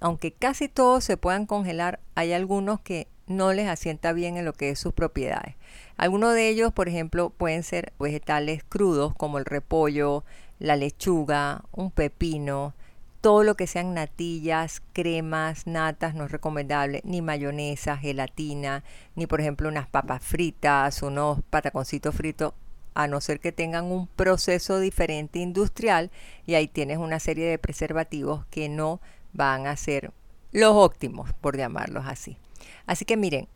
aunque 0.00 0.32
casi 0.32 0.68
todos 0.68 1.04
se 1.04 1.16
puedan 1.16 1.46
congelar, 1.46 2.00
hay 2.14 2.32
algunos 2.32 2.80
que 2.80 3.08
no 3.26 3.52
les 3.52 3.68
asienta 3.68 4.12
bien 4.12 4.36
en 4.36 4.44
lo 4.44 4.52
que 4.52 4.70
es 4.70 4.78
sus 4.78 4.92
propiedades. 4.92 5.54
Algunos 5.96 6.34
de 6.34 6.48
ellos, 6.48 6.72
por 6.72 6.88
ejemplo, 6.88 7.30
pueden 7.30 7.62
ser 7.62 7.92
vegetales 7.98 8.62
crudos 8.64 9.14
como 9.14 9.38
el 9.38 9.44
repollo, 9.44 10.24
la 10.58 10.76
lechuga, 10.76 11.64
un 11.72 11.90
pepino, 11.90 12.74
todo 13.20 13.42
lo 13.42 13.56
que 13.56 13.66
sean 13.66 13.94
natillas, 13.94 14.82
cremas, 14.92 15.66
natas 15.66 16.14
no 16.14 16.24
es 16.24 16.30
recomendable, 16.30 17.00
ni 17.04 17.22
mayonesa, 17.22 17.96
gelatina, 17.96 18.84
ni 19.16 19.26
por 19.26 19.40
ejemplo 19.40 19.68
unas 19.68 19.88
papas 19.88 20.22
fritas, 20.22 21.02
unos 21.02 21.40
pataconcitos 21.50 22.14
fritos, 22.14 22.52
a 22.94 23.08
no 23.08 23.20
ser 23.20 23.40
que 23.40 23.52
tengan 23.52 23.86
un 23.86 24.06
proceso 24.06 24.78
diferente 24.78 25.40
industrial 25.40 26.10
y 26.46 26.54
ahí 26.54 26.68
tienes 26.68 26.98
una 26.98 27.18
serie 27.18 27.46
de 27.46 27.58
preservativos 27.58 28.46
que 28.46 28.68
no 28.68 29.00
van 29.32 29.66
a 29.66 29.76
ser 29.76 30.12
los 30.52 30.74
óptimos, 30.74 31.32
por 31.34 31.56
llamarlos 31.56 32.06
así. 32.06 32.38
Así 32.86 33.04
que 33.04 33.16
miren, 33.16 33.48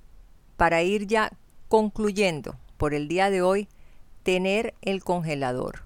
para 0.56 0.82
ir 0.82 1.06
ya 1.06 1.32
concluyendo 1.68 2.56
por 2.76 2.94
el 2.94 3.08
día 3.08 3.30
de 3.30 3.42
hoy, 3.42 3.68
tener 4.22 4.74
el 4.82 5.02
congelador 5.02 5.84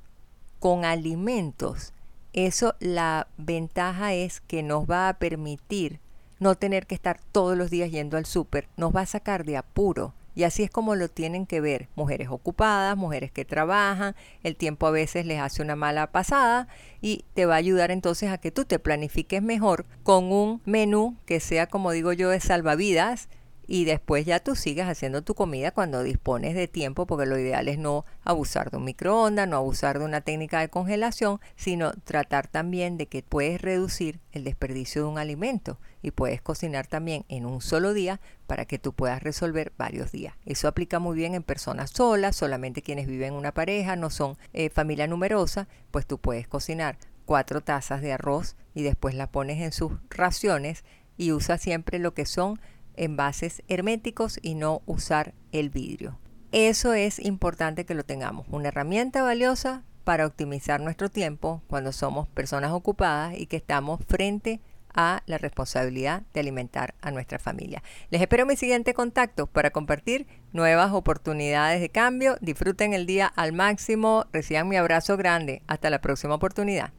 con 0.61 0.85
alimentos, 0.85 1.93
eso 2.33 2.75
la 2.81 3.29
ventaja 3.37 4.15
es 4.15 4.41
que 4.41 4.63
nos 4.63 4.91
va 4.91 5.09
a 5.09 5.19
permitir 5.19 6.01
no 6.41 6.57
tener 6.57 6.87
que 6.87 6.95
estar 6.95 7.21
todos 7.33 7.57
los 7.57 7.71
días 7.71 7.91
yendo 7.91 8.17
al 8.17 8.27
súper, 8.27 8.69
nos 8.77 8.95
va 8.95 9.03
a 9.03 9.07
sacar 9.07 9.45
de 9.45 9.57
apuro. 9.57 10.15
Y 10.35 10.45
así 10.45 10.63
es 10.63 10.71
como 10.71 10.95
lo 10.95 11.09
tienen 11.09 11.47
que 11.47 11.61
ver 11.61 11.89
mujeres 11.95 12.29
ocupadas, 12.31 12.97
mujeres 12.97 13.31
que 13.31 13.45
trabajan, 13.45 14.15
el 14.43 14.57
tiempo 14.57 14.87
a 14.87 14.91
veces 14.91 15.27
les 15.27 15.41
hace 15.41 15.63
una 15.63 15.77
mala 15.77 16.11
pasada 16.11 16.69
y 17.01 17.25
te 17.35 17.47
va 17.47 17.55
a 17.55 17.59
ayudar 17.59 17.91
entonces 17.91 18.31
a 18.31 18.39
que 18.39 18.51
tú 18.51 18.65
te 18.65 18.79
planifiques 18.79 19.43
mejor 19.43 19.87
con 20.03 20.33
un 20.33 20.61
menú 20.65 21.17
que 21.27 21.41
sea, 21.41 21.67
como 21.69 21.93
digo 21.93 22.13
yo, 22.13 22.31
de 22.31 22.41
salvavidas 22.41 23.29
y 23.67 23.85
después 23.85 24.25
ya 24.25 24.41
tú 24.41 24.55
sigues 24.55 24.87
haciendo 24.87 25.23
tu 25.23 25.35
comida 25.35 25.71
cuando 25.71 26.03
dispones 26.03 26.55
de 26.55 26.69
tiempo, 26.69 27.07
porque 27.07 27.27
lo 27.27 27.39
ideal 27.39 27.69
es 27.69 27.79
no 27.79 28.05
abusar 28.23 28.71
de 28.71 28.77
un 28.77 28.85
microondas, 28.85 29.49
no 29.49 29.57
abusar 29.57 29.99
de 29.99 30.05
una 30.05 30.21
técnica 30.21 30.61
de 30.61 30.69
congelación, 30.69 31.41
sino 31.57 31.93
tratar 32.05 32.47
también 32.49 32.97
de 32.97 33.07
que 33.07 33.23
puedes 33.23 33.61
reducir 33.61 34.21
el 34.33 34.45
desperdicio 34.45 35.03
de 35.03 35.09
un 35.09 35.19
alimento 35.19 35.79
y 36.03 36.11
puedes 36.11 36.43
cocinar 36.43 36.87
también 36.87 37.25
en 37.29 37.47
un 37.47 37.61
solo 37.61 37.95
día 37.95 38.21
para 38.47 38.67
que 38.67 38.79
tú 38.79 38.93
puedas 38.93 39.23
resolver 39.23 39.73
varios 39.79 40.13
días. 40.13 40.35
Eso 40.45 40.69
aplica 40.69 40.99
muy 40.99 41.17
bien 41.17 41.35
en 41.35 41.43
personas 41.43 41.91
solas, 41.91 42.37
solamente 42.37 42.83
quienes 42.83 43.07
viven 43.07 43.29
en 43.29 43.35
una 43.35 43.55
pareja, 43.55 43.97
no 43.97 44.11
son 44.11 44.37
eh, 44.53 44.69
familia 44.71 45.07
numerosa, 45.07 45.67
pues 45.91 46.07
tú 46.07 46.19
puedes 46.19 46.47
cocinar 46.47 46.99
cuatro 47.25 47.63
tazas 47.63 48.03
de 48.03 48.13
arroz 48.13 48.57
y 48.75 48.83
después 48.83 49.15
la 49.15 49.31
pones 49.31 49.63
en 49.63 49.73
sus 49.73 49.93
raciones 50.11 50.85
y 51.17 51.33
usa 51.33 51.59
siempre 51.59 51.99
lo 51.99 52.13
que 52.15 52.27
son 52.27 52.61
envases 52.97 53.63
herméticos 53.69 54.39
y 54.43 54.55
no 54.55 54.83
usar 54.87 55.35
el 55.53 55.71
vidrio. 55.71 56.19
Eso 56.53 56.93
es 56.95 57.19
importante 57.19 57.85
que 57.85 57.95
lo 57.95 58.05
tengamos, 58.05 58.47
una 58.49 58.69
herramienta 58.69 59.23
valiosa 59.23 59.83
para 60.05 60.27
optimizar 60.27 60.81
nuestro 60.81 61.09
tiempo 61.09 61.63
cuando 61.67 61.91
somos 61.93 62.29
personas 62.29 62.71
ocupadas 62.73 63.37
y 63.37 63.47
que 63.47 63.57
estamos 63.57 64.01
frente 64.07 64.61
a 64.95 65.23
la 65.27 65.39
responsabilidad 65.39 66.23
de 66.33 66.41
alimentar 66.41 66.95
a 67.01 67.11
nuestra 67.11 67.39
familia. 67.39 67.83
Les 68.11 68.21
espero 68.21 68.47
mi 68.47 68.55
siguiente 68.57 68.95
contacto 68.95 69.49
para 69.49 69.71
compartir 69.71 70.27
nuevas 70.53 70.93
oportunidades 70.93 71.81
de 71.81 71.89
cambio. 71.89 72.37
Disfruten 72.41 72.93
el 72.93 73.07
día 73.07 73.27
al 73.27 73.53
máximo, 73.53 74.27
reciban 74.33 74.69
mi 74.69 74.77
abrazo 74.77 75.17
grande. 75.17 75.63
Hasta 75.67 75.91
la 75.91 76.01
próxima 76.01 76.37
oportunidad. 76.37 76.93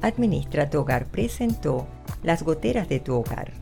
Administra 0.00 0.70
tu 0.70 0.80
hogar 0.80 1.06
presentó 1.06 1.86
las 2.22 2.42
goteras 2.42 2.88
de 2.88 3.00
tu 3.00 3.14
hogar 3.14 3.61